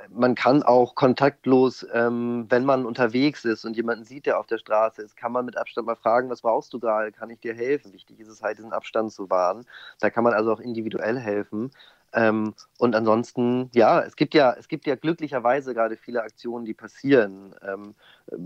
man 0.09 0.35
kann 0.35 0.63
auch 0.63 0.95
kontaktlos, 0.95 1.85
ähm, 1.93 2.45
wenn 2.49 2.65
man 2.65 2.85
unterwegs 2.85 3.45
ist 3.45 3.65
und 3.65 3.75
jemanden 3.75 4.03
sieht, 4.03 4.25
der 4.25 4.39
auf 4.39 4.47
der 4.47 4.57
Straße 4.57 5.01
ist, 5.01 5.17
kann 5.17 5.31
man 5.31 5.45
mit 5.45 5.57
Abstand 5.57 5.87
mal 5.87 5.95
fragen, 5.95 6.29
was 6.29 6.41
brauchst 6.41 6.73
du 6.73 6.79
gerade, 6.79 7.11
kann 7.11 7.29
ich 7.29 7.39
dir 7.39 7.53
helfen? 7.53 7.93
Wichtig 7.93 8.19
ist 8.19 8.27
es 8.27 8.41
halt, 8.41 8.57
diesen 8.57 8.73
Abstand 8.73 9.11
zu 9.11 9.29
wahren. 9.29 9.65
Da 9.99 10.09
kann 10.09 10.23
man 10.23 10.33
also 10.33 10.53
auch 10.53 10.59
individuell 10.59 11.19
helfen. 11.19 11.71
Ähm, 12.15 12.53
und 12.77 12.95
ansonsten, 12.95 13.71
ja, 13.73 14.01
es 14.01 14.15
gibt 14.15 14.35
ja, 14.35 14.53
es 14.53 14.67
gibt 14.67 14.85
ja 14.85 14.95
glücklicherweise 14.95 15.73
gerade 15.73 15.97
viele 15.97 16.21
Aktionen, 16.21 16.63
die 16.63 16.75
passieren. 16.75 17.55
Ähm, 17.67 17.95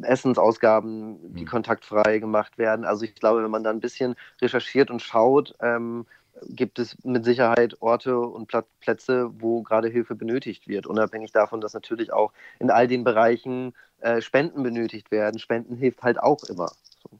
Essensausgaben, 0.03 1.35
die 1.35 1.43
mhm. 1.43 1.47
kontaktfrei 1.47 2.19
gemacht 2.19 2.57
werden. 2.57 2.85
Also 2.85 3.03
ich 3.03 3.13
glaube, 3.13 3.43
wenn 3.43 3.51
man 3.51 3.63
da 3.63 3.69
ein 3.69 3.81
bisschen 3.81 4.15
recherchiert 4.41 4.89
und 4.89 5.01
schaut, 5.01 5.53
ähm, 5.61 6.05
gibt 6.47 6.79
es 6.79 6.97
mit 7.03 7.25
Sicherheit 7.25 7.81
Orte 7.81 8.19
und 8.19 8.51
Plätze, 8.79 9.29
wo 9.41 9.61
gerade 9.61 9.87
Hilfe 9.87 10.15
benötigt 10.15 10.67
wird, 10.67 10.87
unabhängig 10.87 11.31
davon, 11.31 11.61
dass 11.61 11.73
natürlich 11.73 12.13
auch 12.13 12.33
in 12.59 12.69
all 12.69 12.87
den 12.87 13.03
Bereichen 13.03 13.73
äh, 13.99 14.21
Spenden 14.21 14.63
benötigt 14.63 15.11
werden. 15.11 15.39
Spenden 15.39 15.75
hilft 15.75 16.03
halt 16.03 16.19
auch 16.19 16.43
immer. 16.43 16.71
So. 17.01 17.19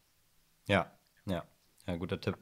Ja, 0.68 0.92
ja, 1.26 1.44
ja, 1.86 1.96
guter 1.96 2.20
Tipp. 2.20 2.38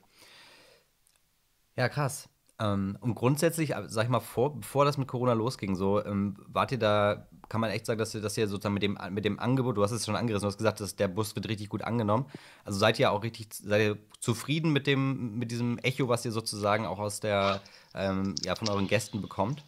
Ja, 1.75 1.89
krass. 1.89 2.29
Ähm, 2.57 2.97
und 3.01 3.15
grundsätzlich, 3.15 3.71
äh, 3.71 3.83
sag 3.87 4.05
ich 4.05 4.09
mal, 4.09 4.21
vor, 4.21 4.55
bevor 4.55 4.85
das 4.85 4.97
mit 4.97 5.07
Corona 5.07 5.33
losging, 5.33 5.75
so, 5.75 6.03
ähm, 6.05 6.37
wart 6.47 6.71
ihr 6.71 6.79
da, 6.79 7.27
kann 7.49 7.59
man 7.59 7.69
echt 7.69 7.85
sagen, 7.85 7.99
dass 7.99 8.15
ihr, 8.15 8.21
dass 8.21 8.37
ihr 8.37 8.47
sozusagen 8.47 8.73
mit 8.73 8.83
dem, 8.83 8.97
mit 9.11 9.25
dem 9.25 9.39
Angebot, 9.39 9.75
du 9.75 9.83
hast 9.83 9.91
es 9.91 10.05
schon 10.05 10.15
angerissen, 10.15 10.45
du 10.45 10.47
hast 10.47 10.57
gesagt, 10.57 10.79
dass 10.79 10.95
der 10.95 11.09
Bus 11.09 11.35
wird 11.35 11.49
richtig 11.49 11.69
gut 11.69 11.83
angenommen. 11.83 12.25
Also 12.63 12.79
seid 12.79 12.97
ihr 12.99 13.11
auch 13.11 13.23
richtig, 13.23 13.53
seid 13.53 13.81
ihr 13.81 13.97
zufrieden 14.19 14.71
mit 14.71 14.87
dem, 14.87 15.37
mit 15.37 15.51
diesem 15.51 15.77
Echo, 15.79 16.07
was 16.07 16.23
ihr 16.23 16.31
sozusagen 16.31 16.85
auch 16.85 16.99
aus 16.99 17.19
der, 17.19 17.61
ähm, 17.93 18.35
ja, 18.43 18.55
von 18.55 18.69
euren 18.69 18.87
Gästen 18.87 19.21
bekommt? 19.21 19.63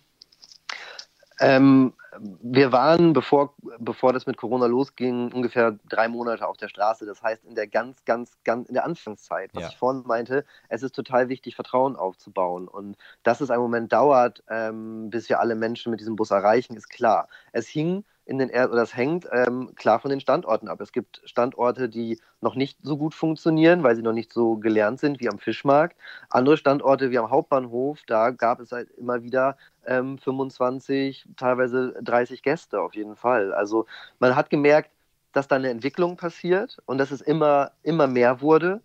Ähm, 1.40 1.94
wir 2.42 2.72
waren, 2.72 3.14
bevor, 3.14 3.54
bevor 3.80 4.14
das 4.14 4.26
mit 4.26 4.38
Corona 4.38 4.66
losging, 4.66 5.32
ungefähr 5.32 5.78
drei 5.88 6.08
Monate 6.08 6.48
auf 6.48 6.58
der 6.58 6.68
Straße. 6.68 7.06
Das 7.06 7.22
heißt, 7.22 7.46
in 7.46 7.56
der 7.56 7.68
ganz, 7.68 8.04
ganz, 8.06 8.32
ganz, 8.44 8.68
in 8.68 8.74
der 8.74 8.86
Anfangszeit, 8.86 9.52
was 9.54 9.64
ja. 9.64 9.70
ich 9.70 9.78
vorhin 9.78 10.04
meinte, 10.06 10.46
es 10.70 10.84
ist 10.84 10.96
total 10.96 11.30
wichtig, 11.30 11.56
Vertrauen 11.56 11.96
aufzubauen. 11.96 12.68
Und 12.68 12.98
dass 13.24 13.42
es 13.42 13.52
einen 13.52 13.62
Moment 13.62 13.94
dauert, 13.94 14.44
ähm, 14.50 15.10
bis 15.10 15.30
wir 15.30 15.40
alle 15.40 15.56
Menschen 15.56 15.92
mit 15.92 16.00
diesem 16.00 16.16
Bus 16.16 16.32
erreichen, 16.32 16.76
ist 16.76 16.90
klar. 16.90 17.28
Es 17.52 17.68
hing 17.68 18.04
in 18.28 18.38
den 18.40 18.50
er 18.50 18.68
das 18.68 18.96
hängt 18.96 19.26
ähm, 19.32 19.74
klar 19.76 20.00
von 20.00 20.10
den 20.10 20.20
Standorten 20.20 20.68
ab. 20.68 20.82
Es 20.82 20.92
gibt 20.92 21.22
Standorte, 21.24 21.88
die 21.88 22.20
noch 22.42 22.56
nicht 22.56 22.78
so 22.84 22.98
gut 22.98 23.16
funktionieren, 23.16 23.84
weil 23.84 23.96
sie 23.96 24.02
noch 24.02 24.14
nicht 24.14 24.34
so 24.34 24.58
gelernt 24.58 25.00
sind 25.00 25.22
wie 25.22 25.30
am 25.30 25.40
Fischmarkt. 25.40 25.96
Andere 26.30 26.58
Standorte 26.58 27.10
wie 27.10 27.18
am 27.18 27.30
Hauptbahnhof, 27.30 28.02
da 28.06 28.32
gab 28.32 28.60
es 28.60 28.74
halt 28.74 28.92
immer 28.92 29.24
wieder 29.24 29.58
ähm, 29.86 30.18
25, 30.18 31.26
teilweise 31.38 31.96
30 32.02 32.44
Gäste 32.44 32.82
auf 32.82 32.96
jeden 32.96 33.16
Fall. 33.16 33.54
Also 33.54 33.86
man 34.20 34.36
hat 34.36 34.50
gemerkt, 34.50 34.92
dass 35.32 35.48
da 35.48 35.56
eine 35.56 35.70
Entwicklung 35.70 36.18
passiert 36.18 36.78
und 36.86 36.98
dass 36.98 37.12
es 37.12 37.22
immer, 37.22 37.72
immer 37.82 38.08
mehr 38.08 38.42
wurde. 38.42 38.82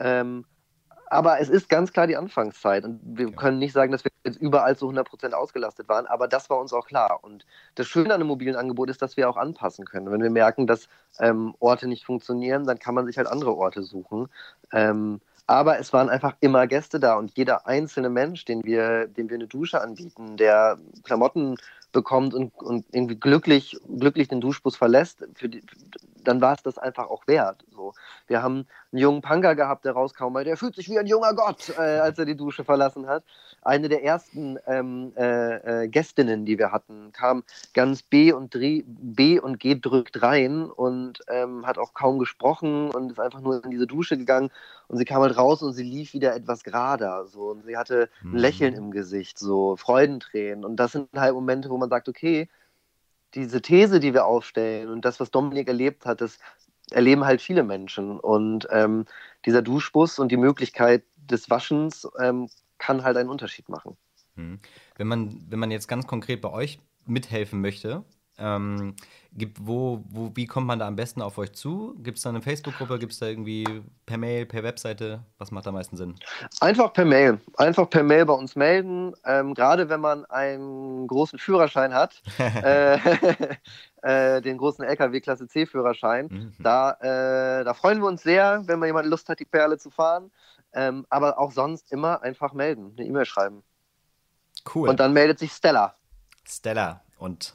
Ähm, 0.00 0.44
aber 1.10 1.40
es 1.40 1.48
ist 1.48 1.68
ganz 1.68 1.92
klar 1.92 2.06
die 2.06 2.16
Anfangszeit 2.16 2.84
und 2.84 3.00
wir 3.04 3.32
können 3.32 3.58
nicht 3.58 3.72
sagen, 3.72 3.90
dass 3.90 4.04
wir 4.04 4.12
jetzt 4.24 4.40
überall 4.40 4.76
zu 4.76 4.88
100% 4.88 5.32
ausgelastet 5.32 5.88
waren, 5.88 6.06
aber 6.06 6.28
das 6.28 6.48
war 6.48 6.58
uns 6.58 6.72
auch 6.72 6.86
klar. 6.86 7.18
Und 7.22 7.44
das 7.74 7.88
Schöne 7.88 8.14
an 8.14 8.20
einem 8.20 8.28
mobilen 8.28 8.54
Angebot 8.54 8.88
ist, 8.90 9.02
dass 9.02 9.16
wir 9.16 9.28
auch 9.28 9.36
anpassen 9.36 9.84
können. 9.84 10.10
Wenn 10.10 10.22
wir 10.22 10.30
merken, 10.30 10.68
dass 10.68 10.88
ähm, 11.18 11.54
Orte 11.58 11.88
nicht 11.88 12.04
funktionieren, 12.04 12.64
dann 12.64 12.78
kann 12.78 12.94
man 12.94 13.06
sich 13.06 13.18
halt 13.18 13.26
andere 13.26 13.56
Orte 13.56 13.82
suchen. 13.82 14.28
Ähm, 14.72 15.20
aber 15.48 15.80
es 15.80 15.92
waren 15.92 16.08
einfach 16.08 16.36
immer 16.38 16.68
Gäste 16.68 17.00
da 17.00 17.16
und 17.16 17.36
jeder 17.36 17.66
einzelne 17.66 18.08
Mensch, 18.08 18.44
den 18.44 18.62
wir, 18.62 19.08
dem 19.08 19.28
wir 19.28 19.34
eine 19.34 19.48
Dusche 19.48 19.80
anbieten, 19.80 20.36
der 20.36 20.78
Klamotten 21.02 21.56
bekommt 21.92 22.34
und, 22.34 22.54
und 22.58 22.86
irgendwie 22.92 23.16
glücklich, 23.16 23.78
glücklich 23.98 24.28
den 24.28 24.40
Duschbus 24.40 24.76
verlässt, 24.76 25.26
die, 25.40 25.62
dann 26.24 26.40
war 26.40 26.54
es 26.54 26.62
das 26.62 26.78
einfach 26.78 27.08
auch 27.08 27.26
wert. 27.26 27.64
So. 27.72 27.94
Wir 28.26 28.42
haben 28.42 28.66
einen 28.92 29.00
jungen 29.00 29.22
Punker 29.22 29.54
gehabt, 29.54 29.84
der 29.84 29.92
rauskam, 29.92 30.34
weil 30.34 30.44
der 30.44 30.56
fühlt 30.56 30.74
sich 30.74 30.88
wie 30.88 30.98
ein 30.98 31.06
junger 31.06 31.34
Gott, 31.34 31.70
äh, 31.76 31.80
als 31.80 32.18
er 32.18 32.24
die 32.24 32.36
Dusche 32.36 32.64
verlassen 32.64 33.06
hat. 33.06 33.24
Eine 33.62 33.88
der 33.88 34.04
ersten 34.04 34.58
ähm, 34.66 35.12
äh, 35.16 35.84
äh, 35.84 35.88
Gästinnen, 35.88 36.44
die 36.44 36.58
wir 36.58 36.72
hatten, 36.72 37.12
kam 37.12 37.44
ganz 37.74 38.02
B 38.02 38.32
und, 38.32 38.56
B 38.58 39.38
und 39.38 39.60
G 39.60 39.78
drückt 39.78 40.22
rein 40.22 40.64
und 40.64 41.20
ähm, 41.28 41.66
hat 41.66 41.78
auch 41.78 41.92
kaum 41.92 42.18
gesprochen 42.18 42.90
und 42.90 43.12
ist 43.12 43.20
einfach 43.20 43.40
nur 43.40 43.62
in 43.64 43.70
diese 43.70 43.86
Dusche 43.86 44.16
gegangen 44.16 44.50
und 44.90 44.96
sie 44.96 45.04
kam 45.04 45.22
halt 45.22 45.36
raus 45.38 45.62
und 45.62 45.72
sie 45.72 45.84
lief 45.84 46.14
wieder 46.14 46.34
etwas 46.34 46.64
gerader. 46.64 47.24
So. 47.26 47.50
Und 47.50 47.64
sie 47.64 47.76
hatte 47.76 48.08
ein 48.24 48.30
mhm. 48.30 48.36
Lächeln 48.38 48.74
im 48.74 48.90
Gesicht, 48.90 49.38
so 49.38 49.76
Freudentränen. 49.76 50.64
Und 50.64 50.76
das 50.76 50.90
sind 50.90 51.08
halt 51.14 51.32
Momente, 51.32 51.70
wo 51.70 51.76
man 51.80 51.90
sagt, 51.90 52.08
okay, 52.08 52.48
diese 53.34 53.62
These, 53.62 54.00
die 54.00 54.14
wir 54.14 54.26
aufstellen 54.26 54.88
und 54.88 55.04
das, 55.04 55.20
was 55.20 55.30
Dominik 55.30 55.68
erlebt 55.68 56.06
hat, 56.06 56.20
das 56.20 56.38
erleben 56.90 57.24
halt 57.24 57.40
viele 57.40 57.62
Menschen. 57.62 58.18
Und 58.18 58.66
ähm, 58.70 59.06
dieser 59.46 59.62
Duschbus 59.62 60.18
und 60.18 60.32
die 60.32 60.36
Möglichkeit 60.36 61.04
des 61.16 61.50
Waschens 61.50 62.08
ähm, 62.20 62.48
kann 62.78 63.04
halt 63.04 63.16
einen 63.16 63.28
Unterschied 63.28 63.68
machen. 63.68 63.96
Hm. 64.36 64.58
Wenn 64.96 65.06
man, 65.06 65.46
wenn 65.48 65.58
man 65.58 65.70
jetzt 65.70 65.88
ganz 65.88 66.06
konkret 66.06 66.40
bei 66.40 66.50
euch 66.50 66.80
mithelfen 67.06 67.60
möchte, 67.60 68.04
ähm, 68.40 68.94
gibt, 69.32 69.58
wo, 69.60 70.02
wo, 70.08 70.30
wie 70.34 70.46
kommt 70.46 70.66
man 70.66 70.78
da 70.78 70.86
am 70.86 70.96
besten 70.96 71.22
auf 71.22 71.38
euch 71.38 71.52
zu? 71.52 71.94
Gibt 71.98 72.18
es 72.18 72.24
da 72.24 72.30
eine 72.30 72.42
Facebook-Gruppe? 72.42 72.98
Gibt 72.98 73.12
es 73.12 73.18
da 73.18 73.26
irgendwie 73.26 73.64
per 74.06 74.18
Mail, 74.18 74.46
per 74.46 74.62
Webseite? 74.62 75.22
Was 75.38 75.50
macht 75.50 75.66
am 75.66 75.74
meisten 75.74 75.96
Sinn? 75.96 76.16
Einfach 76.60 76.92
per 76.92 77.04
Mail. 77.04 77.40
Einfach 77.56 77.88
per 77.88 78.02
Mail 78.02 78.26
bei 78.26 78.32
uns 78.32 78.56
melden. 78.56 79.14
Ähm, 79.24 79.54
Gerade 79.54 79.88
wenn 79.88 80.00
man 80.00 80.24
einen 80.26 81.06
großen 81.06 81.38
Führerschein 81.38 81.94
hat, 81.94 82.22
äh, 82.38 82.98
äh, 84.02 84.40
den 84.40 84.58
großen 84.58 84.84
LKW-Klasse 84.84 85.46
C-Führerschein, 85.46 86.26
mhm. 86.26 86.52
da, 86.58 86.92
äh, 87.00 87.64
da 87.64 87.74
freuen 87.74 88.00
wir 88.00 88.08
uns 88.08 88.22
sehr, 88.22 88.62
wenn 88.66 88.78
mal 88.78 88.86
jemand 88.86 89.06
Lust 89.06 89.28
hat, 89.28 89.38
die 89.38 89.44
Perle 89.44 89.78
zu 89.78 89.90
fahren. 89.90 90.30
Ähm, 90.72 91.04
aber 91.10 91.38
auch 91.38 91.52
sonst 91.52 91.90
immer 91.92 92.22
einfach 92.22 92.52
melden, 92.52 92.94
eine 92.96 93.06
E-Mail 93.06 93.24
schreiben. 93.24 93.62
Cool. 94.74 94.88
Und 94.88 95.00
dann 95.00 95.12
meldet 95.12 95.38
sich 95.38 95.52
Stella. 95.52 95.94
Stella. 96.46 97.02
Und 97.18 97.54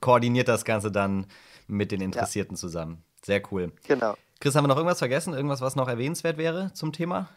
koordiniert 0.00 0.48
das 0.48 0.64
Ganze 0.64 0.90
dann 0.90 1.26
mit 1.66 1.92
den 1.92 2.00
Interessierten 2.00 2.56
ja. 2.56 2.60
zusammen. 2.60 3.04
Sehr 3.24 3.42
cool. 3.50 3.72
Genau. 3.86 4.14
Chris, 4.40 4.54
haben 4.54 4.64
wir 4.64 4.68
noch 4.68 4.76
irgendwas 4.76 4.98
vergessen? 4.98 5.34
Irgendwas, 5.34 5.60
was 5.60 5.76
noch 5.76 5.88
erwähnenswert 5.88 6.36
wäre 6.36 6.72
zum 6.74 6.92
Thema? 6.92 7.28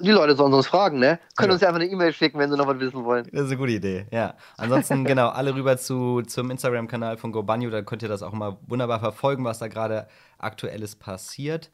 Die 0.00 0.10
Leute 0.10 0.36
sollen 0.36 0.52
uns 0.52 0.66
fragen, 0.66 0.98
ne? 0.98 1.18
Können 1.36 1.50
ja. 1.50 1.54
uns 1.54 1.62
ja 1.62 1.68
einfach 1.68 1.80
eine 1.80 1.90
E-Mail 1.90 2.12
schicken, 2.12 2.38
wenn 2.38 2.50
sie 2.50 2.56
noch 2.56 2.66
was 2.66 2.78
wissen 2.78 3.04
wollen. 3.04 3.28
Das 3.32 3.42
ist 3.42 3.48
eine 3.48 3.56
gute 3.56 3.72
Idee, 3.72 4.06
ja. 4.12 4.34
Ansonsten, 4.56 5.04
genau, 5.04 5.28
alle 5.28 5.54
rüber 5.54 5.76
zu, 5.76 6.22
zum 6.22 6.50
Instagram-Kanal 6.50 7.16
von 7.16 7.32
GoBanyo, 7.32 7.70
da 7.70 7.82
könnt 7.82 8.02
ihr 8.02 8.08
das 8.08 8.22
auch 8.22 8.32
mal 8.32 8.58
wunderbar 8.66 9.00
verfolgen, 9.00 9.44
was 9.44 9.58
da 9.58 9.68
gerade 9.68 10.08
aktuelles 10.38 10.94
passiert. 10.94 11.70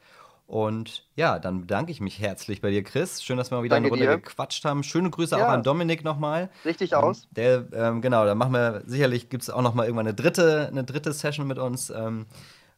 Und 0.47 1.07
ja, 1.15 1.39
dann 1.39 1.61
bedanke 1.61 1.91
ich 1.91 2.01
mich 2.01 2.19
herzlich 2.19 2.61
bei 2.61 2.69
dir, 2.69 2.83
Chris. 2.83 3.23
Schön, 3.23 3.37
dass 3.37 3.51
wir 3.51 3.57
mal 3.57 3.63
wieder 3.63 3.75
Danke 3.75 3.87
eine 3.87 4.03
Runde 4.03 4.05
dir. 4.05 4.21
gequatscht 4.21 4.63
haben. 4.63 4.83
Schöne 4.83 5.09
Grüße 5.09 5.37
ja. 5.37 5.45
auch 5.45 5.51
an 5.51 5.63
Dominik 5.63 6.03
nochmal. 6.03 6.49
Richtig 6.63 6.91
ähm, 6.91 6.99
aus. 6.99 7.27
Der, 7.31 7.65
ähm, 7.73 8.01
genau, 8.01 8.25
da 8.25 8.35
machen 8.35 8.53
wir 8.53 8.83
sicherlich, 8.85 9.29
gibt 9.29 9.43
es 9.43 9.49
auch 9.49 9.63
nochmal 9.63 9.87
irgendwann 9.87 10.07
eine 10.07 10.15
dritte, 10.15 10.67
eine 10.67 10.83
dritte 10.83 11.13
Session 11.13 11.47
mit 11.47 11.57
uns. 11.57 11.89
Ähm, 11.89 12.27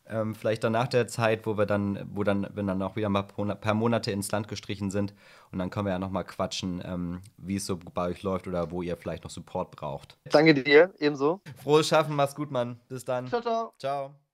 ähm, 0.09 0.35
vielleicht 0.35 0.63
dann 0.63 0.71
nach 0.71 0.87
der 0.87 1.07
Zeit, 1.07 1.45
wo 1.45 1.57
wir 1.57 1.65
dann, 1.65 2.09
wo 2.13 2.23
dann, 2.23 2.47
wenn 2.53 2.67
dann 2.67 2.81
auch 2.81 2.95
wieder 2.95 3.09
mal 3.09 3.23
paar 3.23 3.73
Monate 3.73 4.11
ins 4.11 4.31
Land 4.31 4.47
gestrichen 4.47 4.89
sind. 4.89 5.13
Und 5.51 5.59
dann 5.59 5.69
können 5.69 5.85
wir 5.85 5.91
ja 5.91 5.99
nochmal 5.99 6.23
quatschen, 6.23 6.81
ähm, 6.85 7.21
wie 7.37 7.57
es 7.57 7.65
so 7.65 7.77
bei 7.77 8.09
euch 8.09 8.23
läuft 8.23 8.47
oder 8.47 8.71
wo 8.71 8.81
ihr 8.81 8.95
vielleicht 8.95 9.23
noch 9.23 9.31
Support 9.31 9.71
braucht. 9.71 10.17
Danke 10.31 10.53
dir, 10.53 10.93
ebenso. 10.99 11.41
Frohes 11.61 11.89
Schaffen, 11.89 12.15
mach's 12.15 12.35
gut, 12.35 12.51
Mann. 12.51 12.79
Bis 12.87 13.03
dann. 13.03 13.27
Ciao, 13.27 13.41
ciao. 13.41 13.73
Ciao. 13.77 14.26